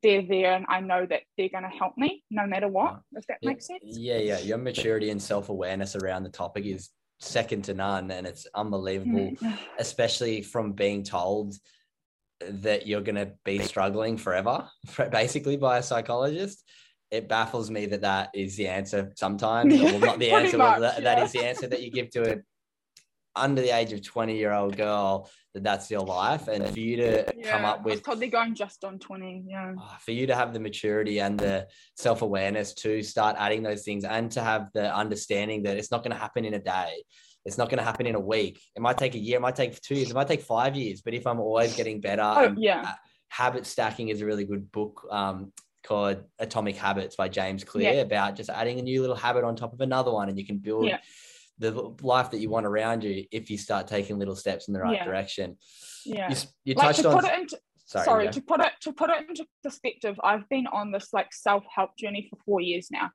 [0.03, 3.27] they're there and I know that they're going to help me no matter what, if
[3.27, 3.83] that yeah, makes sense.
[3.85, 4.39] Yeah, yeah.
[4.41, 8.11] Your maturity and self awareness around the topic is second to none.
[8.11, 9.59] And it's unbelievable, mm.
[9.79, 11.55] especially from being told
[12.41, 14.69] that you're going to be struggling forever,
[15.11, 16.65] basically, by a psychologist.
[17.11, 19.75] It baffles me that that is the answer sometimes.
[19.75, 21.05] well, not the answer, much, that, yeah.
[21.05, 22.37] that is the answer that you give to a
[23.35, 26.49] under the age of 20 year old girl that that's your life.
[26.49, 29.75] And for you to yeah, come up with probably going just on 20 yeah.
[29.79, 31.67] Ah, for you to have the maturity and the
[31.97, 36.13] self-awareness to start adding those things and to have the understanding that it's not going
[36.13, 37.03] to happen in a day
[37.45, 38.61] it's not going to happen in a week.
[38.77, 41.01] It might take a year it might take two years it might take five years
[41.03, 42.95] but if i'm always getting better oh, yeah.
[43.29, 48.01] habit stacking is a really good book um, called atomic habits by james clear yeah.
[48.01, 50.59] about just adding a new little habit on top of another one and you can
[50.59, 50.99] build yeah
[51.59, 54.81] the life that you want around you if you start taking little steps in the
[54.81, 55.05] right yeah.
[55.05, 55.57] direction.
[56.05, 56.31] Yeah.
[56.31, 57.25] You, you like touched on.
[57.25, 61.09] Into, sorry, sorry to put it to put it into perspective, I've been on this
[61.13, 63.11] like self help journey for four years now.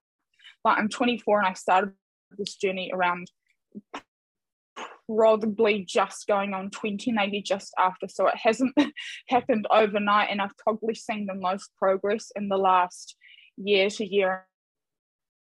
[0.63, 1.93] Like I'm 24 and I started
[2.37, 3.27] this journey around
[5.07, 8.07] probably just going on 20, maybe just after.
[8.07, 8.75] So it hasn't
[9.29, 13.15] happened overnight, and I've probably seen the most progress in the last
[13.57, 14.45] year to year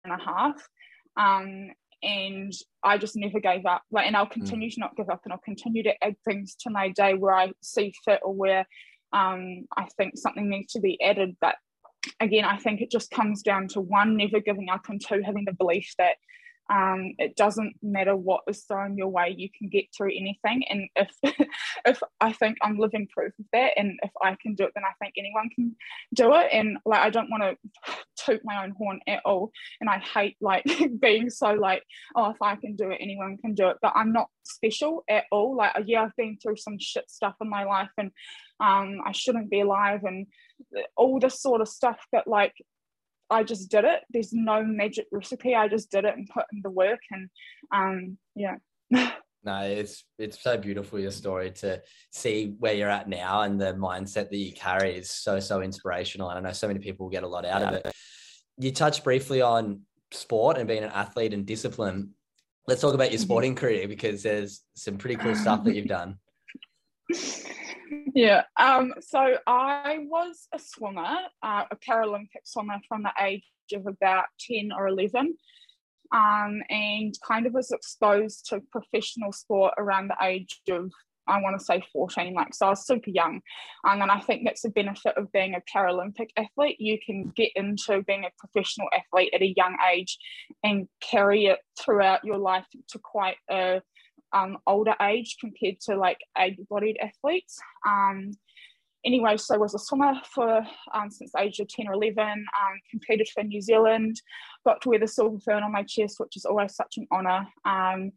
[0.05, 0.69] and a half.
[1.17, 1.71] Um,
[2.03, 2.53] and
[2.85, 3.82] I just never gave up.
[3.91, 4.32] Like, and I'll mm.
[4.32, 4.74] continue mm.
[4.74, 7.53] to not give up, and I'll continue to add things to my day where I
[7.62, 8.66] see fit or where
[9.12, 11.37] um, I think something needs to be added.
[11.41, 11.57] But
[12.20, 15.45] again, I think it just comes down to one, never giving up, and two, having
[15.47, 16.16] the belief that
[16.71, 20.65] um, it doesn't matter what is thrown your way you can get through anything.
[20.69, 21.11] And if
[21.87, 24.85] if i think i'm living proof of that and if i can do it then
[24.85, 25.77] i think anyone can
[26.15, 26.49] do it.
[26.53, 27.95] And like i don't want to
[28.25, 29.53] toot my own horn at all.
[29.81, 30.65] And i hate like
[31.01, 31.83] being so like
[32.17, 33.77] oh if i can do it anyone can do it.
[33.83, 35.57] But i'm not special at all.
[35.57, 38.11] Like yeah i've been through some shit stuff in my life and
[38.61, 40.27] um, i shouldn't be alive and
[40.97, 41.99] all this sort of stuff.
[42.12, 42.55] That like
[43.31, 44.01] I just did it.
[44.11, 45.55] There's no magic recipe.
[45.55, 47.31] I just did it and put in the work and
[47.75, 48.57] um yeah.
[48.91, 53.75] no, it's it's so beautiful your story to see where you're at now and the
[53.75, 56.31] mindset that you carry is so so inspirational.
[56.31, 57.93] And I know so many people will get a lot out of it.
[58.59, 62.11] You touched briefly on sport and being an athlete and discipline.
[62.66, 63.25] Let's talk about your mm-hmm.
[63.25, 66.18] sporting career because there's some pretty cool stuff that you've done.
[68.14, 68.43] yeah.
[68.59, 74.26] Um, so I was a swimmer, uh, a Paralympic swimmer from the age of about
[74.41, 75.37] 10 or 11.
[76.12, 80.93] Um, and kind of was exposed to professional sport around the age of
[81.26, 83.41] I want to say 14, like so I was super young.
[83.89, 86.76] Um, and I think that's the benefit of being a Paralympic athlete.
[86.78, 90.18] You can get into being a professional athlete at a young age
[90.62, 93.80] and carry it throughout your life to quite a
[94.35, 97.59] um, older age compared to like able-bodied athletes.
[97.87, 98.32] Um,
[99.05, 102.45] anyway, so I was a swimmer for um, since age of 10 or 11, um,
[102.91, 104.20] competed for New Zealand,
[104.64, 107.47] got to wear the silver fern on my chest, which is always such an honour.
[107.64, 108.12] Um,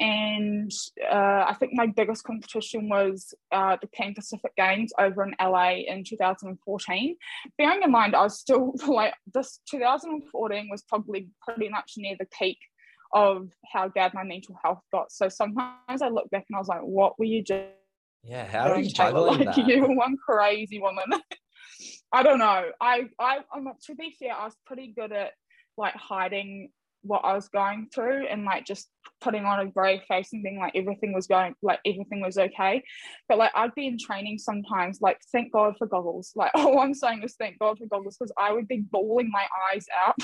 [0.00, 0.72] and
[1.12, 5.72] uh, I think my biggest competition was uh, the Pan Pacific Games over in LA
[5.86, 7.16] in 2014.
[7.58, 12.26] Bearing in mind, I was still like this 2014 was probably pretty much near the
[12.26, 12.56] peak
[13.12, 15.10] of how bad my mental health got.
[15.12, 17.68] So sometimes I look back and I was like, what were you doing?
[18.22, 19.66] Yeah, how are you juggling like, that?
[19.66, 21.04] You were one crazy woman.
[22.12, 22.66] I don't know.
[22.80, 25.32] I, I, I'm not, to be fair, I was pretty good at
[25.76, 26.70] like hiding
[27.02, 28.90] what I was going through and like just
[29.20, 32.82] putting on a brave face and being like everything was going like everything was okay.
[33.28, 36.32] But like I'd be in training sometimes, like thank God for goggles.
[36.36, 39.46] Like all I'm saying is thank God for goggles because I would be bawling my
[39.72, 40.16] eyes out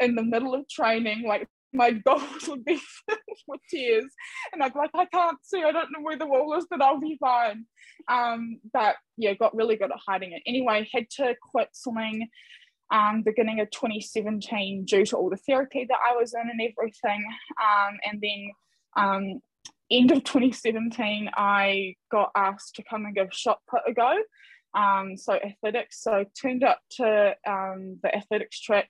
[0.00, 2.80] in the middle of training, like my goggles would be
[3.48, 4.10] with tears
[4.52, 6.82] and I'd be like, I can't see, I don't know where the wall is, but
[6.82, 7.66] I'll be fine.
[8.08, 10.42] Um, but yeah, got really good at hiding it.
[10.46, 12.28] Anyway, had to quit swimming
[12.92, 17.24] um, beginning of 2017 due to all the therapy that I was in and everything.
[17.60, 18.50] Um, and then
[18.96, 19.40] um,
[19.90, 24.18] end of 2017, I got asked to come and give shot put a go.
[24.74, 26.02] Um, so athletics.
[26.02, 28.88] So turned up to um, the athletics track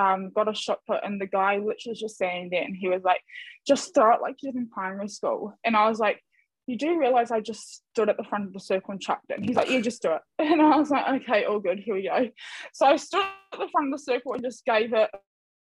[0.00, 3.02] um, got a shot put, and the guy literally just standing there, and he was
[3.02, 3.20] like,
[3.66, 6.22] "Just throw it like you did in primary school." And I was like,
[6.66, 9.36] "You do realize I just stood at the front of the circle and chucked it?"
[9.36, 11.80] And he's like, "Yeah, just do it." And I was like, "Okay, all good.
[11.80, 12.28] Here we go."
[12.72, 13.20] So I stood
[13.52, 15.10] at the front of the circle and just gave it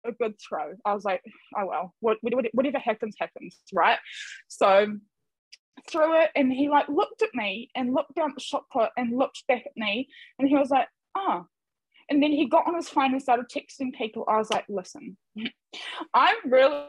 [0.06, 0.74] a good throw.
[0.86, 1.22] I was like,
[1.58, 2.18] "Oh well, what,
[2.54, 4.00] whatever happens, happens, right?"
[4.48, 4.98] So
[5.90, 9.18] threw it, and he like looked at me and looked down the shot put and
[9.18, 10.08] looked back at me,
[10.38, 11.48] and he was like, "Oh."
[12.10, 14.26] And then he got on his phone and started texting people.
[14.28, 15.16] I was like, listen,
[16.14, 16.86] I'm really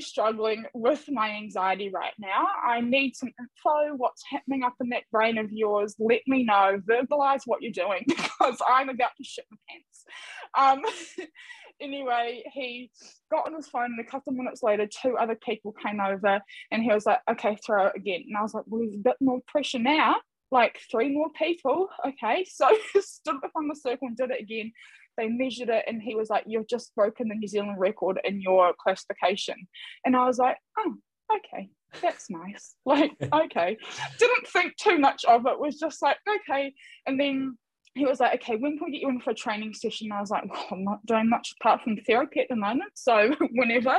[0.00, 2.46] struggling with my anxiety right now.
[2.66, 3.96] I need some info.
[3.96, 5.94] What's happening up in that brain of yours?
[5.98, 6.80] Let me know.
[6.88, 10.84] Verbalize what you're doing because I'm about to shit my pants.
[11.18, 11.26] Um,
[11.80, 12.90] anyway, he
[13.30, 16.40] got on his phone, and a couple of minutes later, two other people came over,
[16.70, 18.98] and he was like, "Okay, throw it again." And I was like, "Well, there's a
[18.98, 20.16] bit more pressure now."
[20.50, 21.88] Like three more people.
[22.06, 22.68] Okay, so
[23.00, 24.72] stood up on the circle and did it again.
[25.16, 28.40] They measured it, and he was like, "You've just broken the New Zealand record in
[28.40, 29.56] your classification."
[30.04, 30.94] And I was like, "Oh,
[31.36, 31.70] okay,
[32.00, 33.76] that's nice." Like, okay,
[34.18, 35.58] didn't think too much of it.
[35.58, 36.72] Was just like, okay,
[37.06, 37.58] and then
[37.98, 40.12] he was like, okay, when can we get you in for a training session?
[40.12, 43.34] I was like, well, I'm not doing much apart from therapy at the moment, so
[43.52, 43.98] whenever.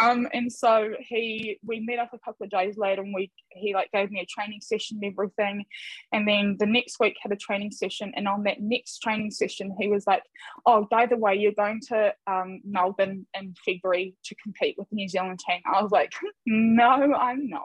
[0.00, 3.74] Um, and so he, we met up a couple of days later, and we, he
[3.74, 5.64] like gave me a training session and everything,
[6.12, 9.74] and then the next week had a training session, and on that next training session,
[9.80, 10.22] he was like,
[10.66, 14.96] oh, by the way, you're going to um, Melbourne in February to compete with the
[14.96, 15.60] New Zealand team.
[15.66, 16.12] I was like,
[16.46, 17.62] no, I'm not.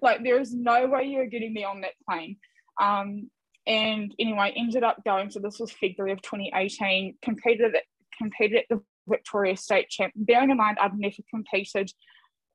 [0.00, 2.36] Like, there is no way you're getting me on that plane.
[2.80, 3.30] Um,
[3.66, 5.30] and anyway, ended up going.
[5.30, 7.16] So this was February of 2018.
[7.22, 7.82] Competed at,
[8.18, 10.12] competed at the Victoria State Champ.
[10.16, 11.92] Bearing in mind, I'd never competed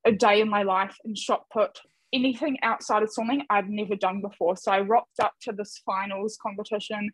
[0.05, 1.79] a day in my life in shot put.
[2.13, 4.55] Anything outside of swimming, I'd never done before.
[4.55, 7.11] So I rocked up to this finals competition.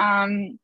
[0.00, 0.58] Um,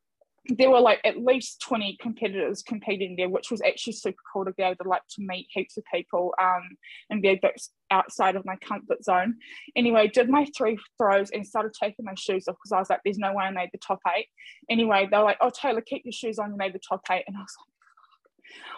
[0.49, 4.53] there were like at least 20 competitors competing there, which was actually super cool to
[4.53, 6.63] be able to like to meet heaps of people um,
[7.11, 7.41] and be
[7.91, 9.37] outside of my comfort zone.
[9.75, 13.01] Anyway, did my three throws and started taking my shoes off because I was like,
[13.05, 14.29] there's no way I made the top eight.
[14.71, 17.25] Anyway, they were like, oh, Taylor, keep your shoes on, you made the top eight.
[17.27, 17.73] And I was like,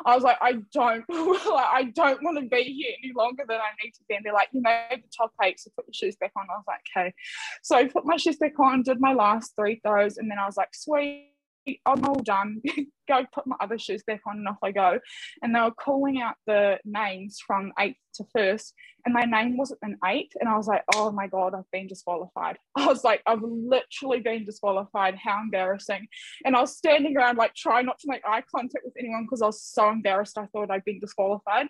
[0.06, 3.58] I was like, I don't, like, I don't want to be here any longer than
[3.58, 4.14] I need to be.
[4.14, 6.46] And they're like, you made the top eight, so put your shoes back on.
[6.50, 7.14] I was like, okay.
[7.62, 10.46] So I put my shoes back on, did my last three throws, and then I
[10.46, 11.32] was like, sweet
[11.86, 12.62] I'm all oh, done.
[13.08, 15.00] go put my other shoes back on and off I go.
[15.42, 19.80] And they were calling out the names from eighth to first, and my name wasn't
[19.82, 20.32] an eight.
[20.38, 22.58] And I was like, oh my God, I've been disqualified.
[22.76, 25.16] I was like, I've literally been disqualified.
[25.16, 26.06] How embarrassing.
[26.44, 29.42] And I was standing around, like, trying not to make eye contact with anyone because
[29.42, 30.38] I was so embarrassed.
[30.38, 31.68] I thought I'd been disqualified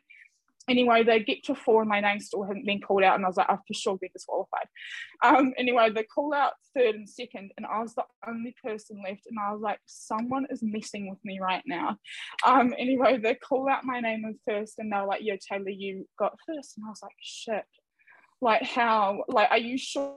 [0.69, 3.29] anyway, they get to four and my name still hadn't been called out, and I
[3.29, 4.67] was like, I've for sure been disqualified.
[5.23, 9.23] Um, anyway, they call out third and second, and I was the only person left,
[9.29, 11.97] and I was like, someone is messing with me right now.
[12.47, 16.07] Um, anyway, they call out my name in first, and they're like, "Yo, Taylor, you
[16.19, 16.77] got first.
[16.77, 17.65] and I was like, shit.
[18.41, 19.25] Like how?
[19.29, 20.17] Like, are you sure?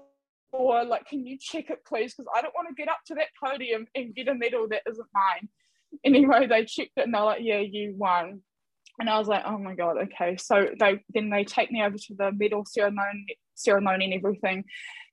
[0.53, 2.13] Or like, can you check it, please?
[2.13, 4.81] Because I don't want to get up to that podium and get a medal that
[4.89, 5.49] isn't mine.
[6.03, 8.41] Anyway, they checked it and they're like, yeah, you won
[9.01, 10.37] and I was like, oh my god, okay.
[10.37, 13.25] So they then they take me over to the medal ceremony,
[13.55, 14.63] ceremony and everything,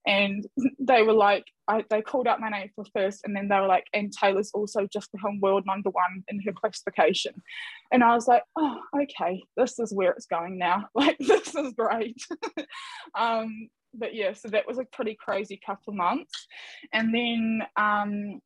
[0.07, 0.47] and
[0.78, 3.66] they were like, I, they called out my name for first, and then they were
[3.66, 7.43] like, and Taylor's also just become world number one in her classification,
[7.91, 10.89] and I was like, oh, okay, this is where it's going now.
[10.95, 12.20] Like this is great.
[13.18, 16.47] um, but yeah, so that was a pretty crazy couple months,
[16.93, 18.43] and then um,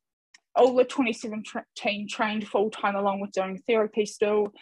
[0.54, 4.52] all the 2017 trained full time along with doing therapy still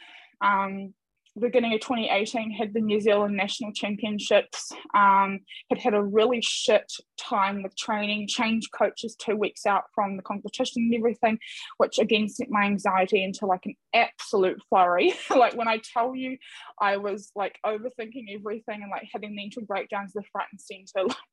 [0.41, 0.95] um,
[1.39, 6.91] beginning of 2018 had the New Zealand National Championships, um, had had a really shit
[7.19, 11.39] time with training, changed coaches two weeks out from the competition and everything,
[11.79, 15.15] which again sent my anxiety into like an absolute flurry.
[15.31, 16.37] like when I tell you
[16.81, 21.17] I was like overthinking everything and like having mental breakdowns left, right and centre, like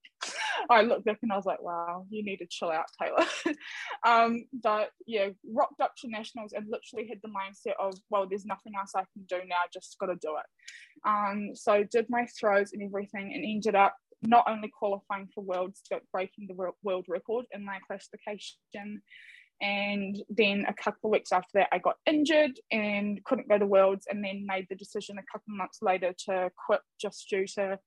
[0.69, 3.25] I looked back and I was like, wow, you need to chill out, Taylor.
[4.05, 8.45] um, but yeah, rocked up to nationals and literally had the mindset of, well, there's
[8.45, 11.07] nothing else I can do now, just got to do it.
[11.07, 15.81] Um, so did my throws and everything and ended up not only qualifying for worlds,
[15.89, 19.01] but breaking the world record in my classification.
[19.61, 23.65] And then a couple of weeks after that, I got injured and couldn't go to
[23.65, 27.47] worlds, and then made the decision a couple of months later to quit just due
[27.55, 27.79] to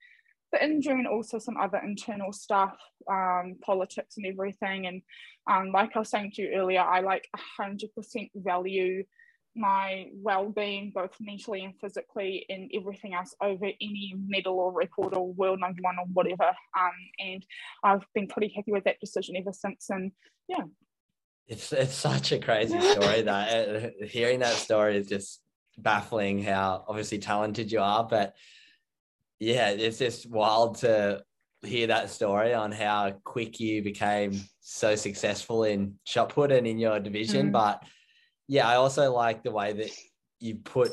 [0.52, 2.76] the injury and also some other internal stuff,
[3.10, 4.86] um, politics and everything.
[4.86, 5.02] And
[5.50, 7.28] um, like I was saying to you earlier, I like
[7.60, 9.04] 100% value
[9.56, 15.32] my well-being both mentally and physically and everything else over any medal or record or
[15.32, 16.52] world number one or whatever.
[16.78, 17.44] Um, and
[17.82, 19.90] i've been pretty happy with that decision ever since.
[19.90, 20.12] And
[20.48, 20.64] yeah.
[21.48, 25.40] It's it's such a crazy story that hearing that story is just
[25.78, 28.34] baffling how obviously talented you are but
[29.40, 31.22] yeah, it's just wild to
[31.62, 36.78] hear that story on how quick you became so successful in shot put and in
[36.78, 37.48] your division.
[37.48, 37.52] Mm.
[37.52, 37.82] But
[38.46, 39.90] yeah, I also like the way that
[40.38, 40.92] you put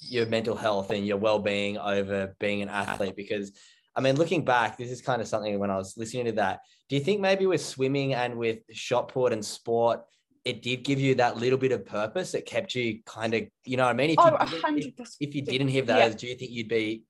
[0.00, 3.52] your mental health and your well-being over being an athlete because
[3.96, 6.60] I mean, looking back, this is kind of something when I was listening to that.
[6.88, 10.02] Do you think maybe with swimming and with shot put and sport,
[10.44, 13.76] it did give you that little bit of purpose that kept you kind of, you
[13.76, 14.10] know I mean?
[14.10, 14.36] If, oh,
[14.76, 16.16] you, if, if, you didn't have those, yeah.
[16.16, 17.02] do you think you'd be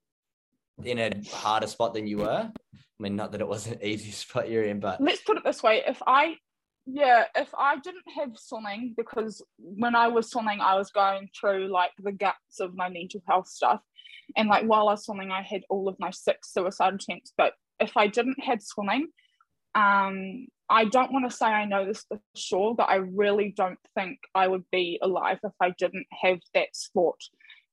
[0.84, 2.50] in a harder spot than you were?
[2.54, 5.44] I mean, not that it was an easy spot you're in, but let's put it
[5.44, 6.36] this way: if I,
[6.86, 11.68] yeah, if I didn't have swimming, because when I was swimming, I was going through
[11.68, 13.80] like the guts of my mental health stuff,
[14.36, 17.32] and like while I was swimming, I had all of my six suicide attempts.
[17.36, 19.08] But if I didn't have swimming,
[19.74, 23.78] um, I don't want to say I know this for sure, but I really don't
[23.94, 27.20] think I would be alive if I didn't have that sport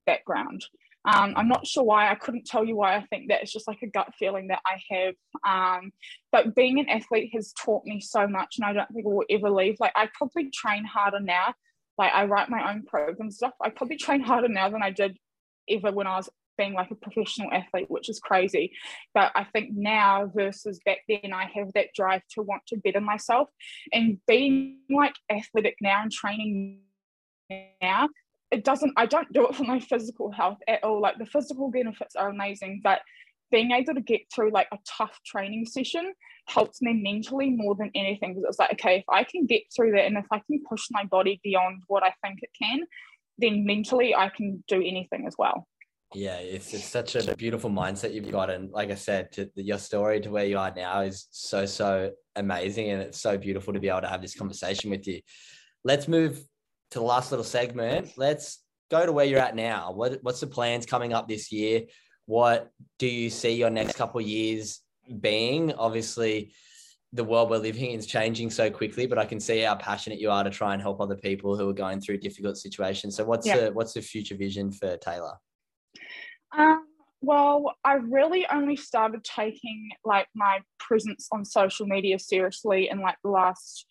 [0.05, 0.65] background.
[1.05, 2.09] Um, I'm not sure why.
[2.09, 3.41] I couldn't tell you why I think that.
[3.41, 5.15] It's just like a gut feeling that I have.
[5.47, 5.91] Um,
[6.31, 9.25] but being an athlete has taught me so much, and I don't think it will
[9.29, 9.77] ever leave.
[9.79, 11.53] Like, I probably train harder now.
[11.97, 13.53] Like, I write my own program stuff.
[13.61, 15.17] I probably train harder now than I did
[15.69, 18.71] ever when I was being like a professional athlete, which is crazy.
[19.13, 23.01] But I think now versus back then, I have that drive to want to better
[23.01, 23.49] myself
[23.93, 26.79] and being like athletic now and training
[27.81, 28.09] now
[28.51, 31.01] it doesn't i don't do it for my physical health at all.
[31.01, 33.01] Like the physical benefits are amazing but
[33.51, 36.13] being able to get through like a tough training session
[36.47, 39.91] helps me mentally more than anything because it's like okay if i can get through
[39.91, 42.81] that and if i can push my body beyond what i think it can
[43.37, 45.67] then mentally i can do anything as well.
[46.13, 49.79] Yeah it's, it's such a beautiful mindset you've got and like i said to, your
[49.79, 53.79] story to where you are now is so so amazing and it's so beautiful to
[53.79, 55.21] be able to have this conversation with you.
[55.83, 56.43] Let's move
[56.95, 58.13] to the last little segment.
[58.15, 59.91] Let's go to where you're at now.
[59.91, 61.83] What, what's the plans coming up this year?
[62.25, 64.79] What do you see your next couple of years
[65.19, 65.73] being?
[65.73, 66.53] Obviously,
[67.11, 70.19] the world we're living in is changing so quickly, but I can see how passionate
[70.19, 73.15] you are to try and help other people who are going through difficult situations.
[73.17, 73.57] So, what's yeah.
[73.57, 75.33] the what's the future vision for Taylor?
[76.57, 76.85] Um,
[77.21, 83.17] well, I really only started taking like my presence on social media seriously in like
[83.23, 83.85] the last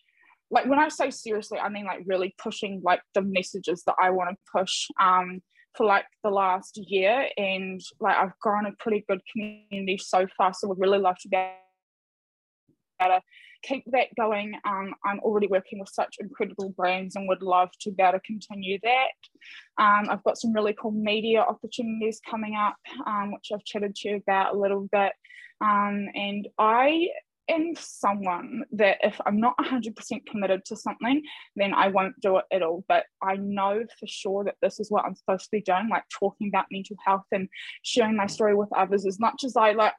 [0.51, 4.11] like when I say seriously, I mean like really pushing like the messages that I
[4.11, 5.41] want to push um
[5.75, 10.53] for like the last year and like I've grown a pretty good community so far.
[10.53, 13.21] So would really love to be able to
[13.63, 14.53] keep that going.
[14.65, 18.19] Um, I'm already working with such incredible brands and would love to be able to
[18.21, 19.83] continue that.
[19.83, 24.09] Um, I've got some really cool media opportunities coming up, um, which I've chatted to
[24.09, 25.13] you about a little bit.
[25.61, 27.07] Um, and I
[27.49, 31.21] am someone that if I'm not 100% committed to something,
[31.55, 32.83] then I won't do it at all.
[32.87, 36.03] But I know for sure that this is what I'm supposed to be doing, like
[36.09, 37.49] talking about mental health and
[37.83, 39.93] sharing my story with others as much as I like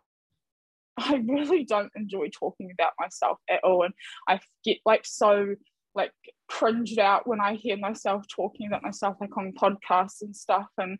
[0.98, 3.82] I really don't enjoy talking about myself at all.
[3.84, 3.94] And
[4.28, 5.54] I get like so
[5.94, 6.12] like
[6.48, 10.68] cringed out when I hear myself talking about myself like on podcasts and stuff.
[10.78, 10.98] And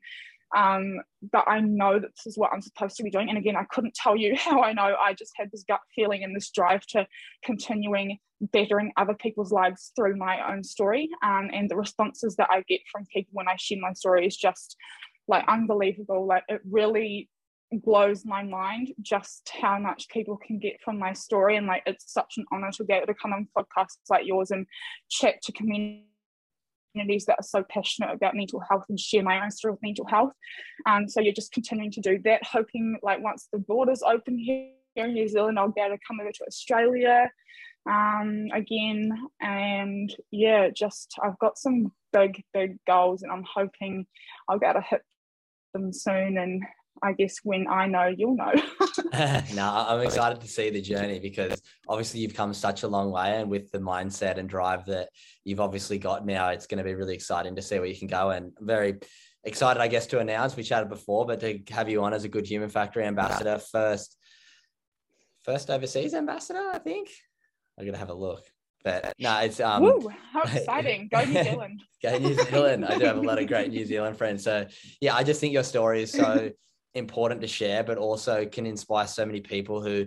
[0.57, 1.01] um,
[1.33, 3.29] but I know that this is what I'm supposed to be doing.
[3.29, 4.97] And again, I couldn't tell you how I know.
[5.01, 7.07] I just had this gut feeling and this drive to
[7.45, 8.19] continuing
[8.53, 11.09] bettering other people's lives through my own story.
[11.23, 14.37] Um, and the responses that I get from people when I share my story is
[14.37, 14.77] just
[15.29, 16.27] like unbelievable.
[16.27, 17.29] Like it really
[17.73, 22.13] blows my mind just how much people can get from my story and like it's
[22.13, 24.67] such an honor to be able to come on podcasts like yours and
[25.11, 25.51] chat to
[26.97, 30.07] communities that are so passionate about mental health and share my own story with mental
[30.07, 30.33] health.
[30.87, 34.71] Um, so you're just continuing to do that hoping like once the borders open here
[34.97, 37.31] in New Zealand I'll be able to come over to Australia
[37.89, 39.11] um, again.
[39.41, 44.07] And yeah just I've got some big big goals and I'm hoping
[44.49, 45.03] I'll be able to hit
[45.75, 46.63] them soon and
[47.03, 48.53] I guess when I know, you'll know.
[49.55, 53.41] no, I'm excited to see the journey because obviously you've come such a long way,
[53.41, 55.09] and with the mindset and drive that
[55.45, 58.09] you've obviously got now, it's going to be really exciting to see where you can
[58.09, 58.31] go.
[58.31, 58.97] And very
[59.45, 62.29] excited, I guess, to announce we chatted before, but to have you on as a
[62.29, 64.17] Good Human Factory ambassador first,
[65.45, 67.11] first overseas ambassador, I think.
[67.79, 68.45] I'm gonna have a look.
[68.87, 71.09] But no, it's um Woo, how exciting.
[71.13, 71.83] Go New Zealand.
[72.03, 72.85] Go New Zealand.
[72.85, 74.45] I do have a lot of great New Zealand friends.
[74.45, 74.67] So
[75.01, 76.51] yeah, I just think your story is so
[76.97, 80.07] important to share, but also can inspire so many people who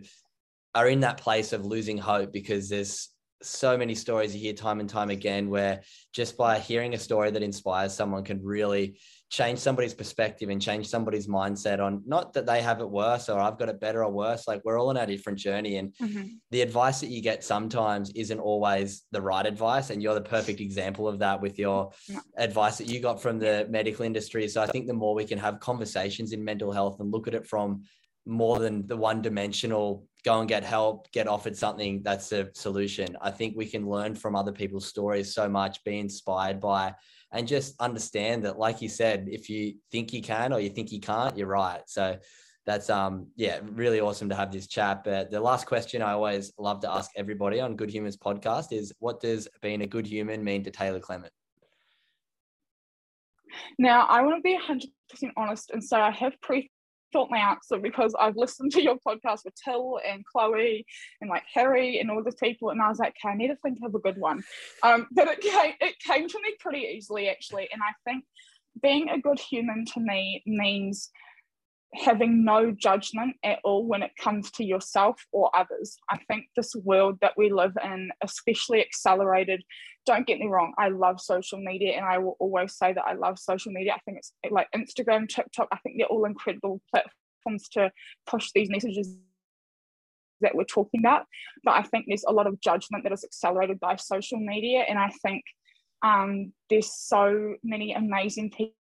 [0.75, 3.09] are in that place of losing hope because there's
[3.41, 5.81] so many stories you hear time and time again where
[6.13, 8.97] just by hearing a story that inspires someone can really
[9.29, 13.39] change somebody's perspective and change somebody's mindset on not that they have it worse or
[13.39, 14.47] I've got it better or worse.
[14.47, 15.77] Like we're all on a different journey.
[15.77, 16.23] And mm-hmm.
[16.49, 19.91] the advice that you get sometimes isn't always the right advice.
[19.91, 21.91] And you're the perfect example of that with your
[22.37, 24.47] advice that you got from the medical industry.
[24.47, 27.35] So I think the more we can have conversations in mental health and look at
[27.35, 27.83] it from
[28.30, 33.17] more than the one dimensional go and get help, get offered something that's a solution.
[33.21, 36.93] I think we can learn from other people's stories so much, be inspired by
[37.32, 40.91] and just understand that, like you said, if you think you can or you think
[40.91, 41.82] you can't, you're right.
[41.88, 42.17] So
[42.65, 45.03] that's um yeah, really awesome to have this chat.
[45.03, 48.93] But the last question I always love to ask everybody on Good Humans podcast is
[48.99, 51.34] what does being a good human mean to Taylor Clement?
[53.80, 56.69] Now, I want to be 100% honest and say I have pre
[57.12, 60.86] thought my answer because I've listened to your podcast with Till and Chloe
[61.22, 63.55] and like Harry and all the people, and I was like, okay, I need to
[63.57, 64.43] think of a good one.
[64.84, 68.26] Um, but it came, it came to me pretty easily actually, and I think
[68.82, 71.12] being a good human to me means
[71.95, 75.97] having no judgment at all when it comes to yourself or others.
[76.09, 79.63] I think this world that we live in, especially accelerated,
[80.05, 83.13] don't get me wrong, I love social media and I will always say that I
[83.13, 83.93] love social media.
[83.93, 87.91] I think it's like Instagram, TikTok, I think they're all incredible platforms to
[88.27, 89.17] push these messages
[90.41, 91.25] that we're talking about.
[91.63, 94.85] But I think there's a lot of judgment that is accelerated by social media.
[94.87, 95.43] And I think
[96.03, 98.73] um, there's so many amazing people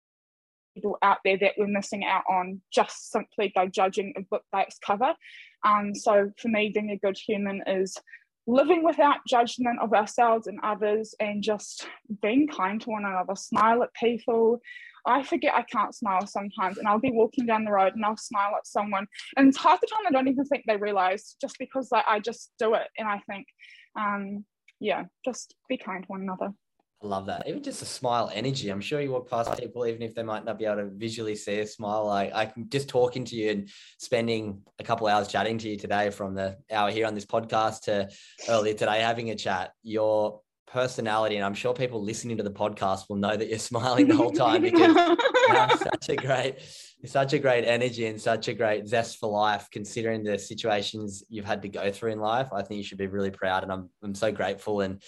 [0.77, 4.63] people out there that we're missing out on just simply by judging a book by
[4.63, 5.15] its cover.
[5.65, 7.97] Um, so for me, being a good human is
[8.47, 11.89] living without judgment of ourselves and others and just
[12.23, 14.61] being kind to one another, smile at people.
[15.05, 18.17] I forget I can't smile sometimes, and I'll be walking down the road and I'll
[18.17, 19.07] smile at someone,
[19.37, 22.51] and half the time I don't even think they realize just because like, I just
[22.59, 22.89] do it.
[22.99, 23.47] And I think,
[23.99, 24.45] um,
[24.81, 26.53] yeah, just be kind to one another.
[27.03, 27.47] I love that.
[27.47, 28.71] Even just a smile energy.
[28.71, 31.37] I'm sure you walk past people, even if they might not be able to visually
[31.37, 32.07] see a smile.
[32.07, 33.69] Like I can just talking to you and
[33.99, 37.83] spending a couple hours chatting to you today from the hour here on this podcast
[37.83, 38.09] to
[38.49, 39.73] earlier today having a chat.
[39.83, 44.09] Your personality, and I'm sure people listening to the podcast will know that you're smiling
[44.09, 46.57] the whole time because you have such a great,
[47.05, 49.69] such a great energy and such a great zest for life.
[49.71, 53.07] Considering the situations you've had to go through in life, I think you should be
[53.07, 55.03] really proud, and I'm I'm so grateful and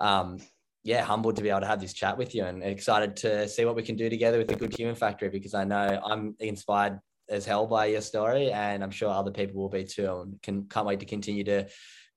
[0.00, 0.38] um,
[0.84, 3.64] yeah, humbled to be able to have this chat with you and excited to see
[3.64, 7.00] what we can do together with the Good Human Factory because I know I'm inspired
[7.30, 10.66] as hell by your story and I'm sure other people will be too and can
[10.66, 11.66] can't wait to continue to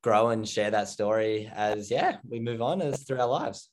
[0.04, 3.70] grow and share that story as yeah we move on as through our lives.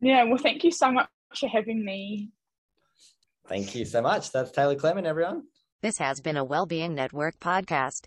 [0.00, 2.30] Yeah well thank you so much for having me.
[3.46, 4.32] Thank you so much.
[4.32, 5.42] That's taylor clement everyone.
[5.82, 8.06] This has been a well-being network podcast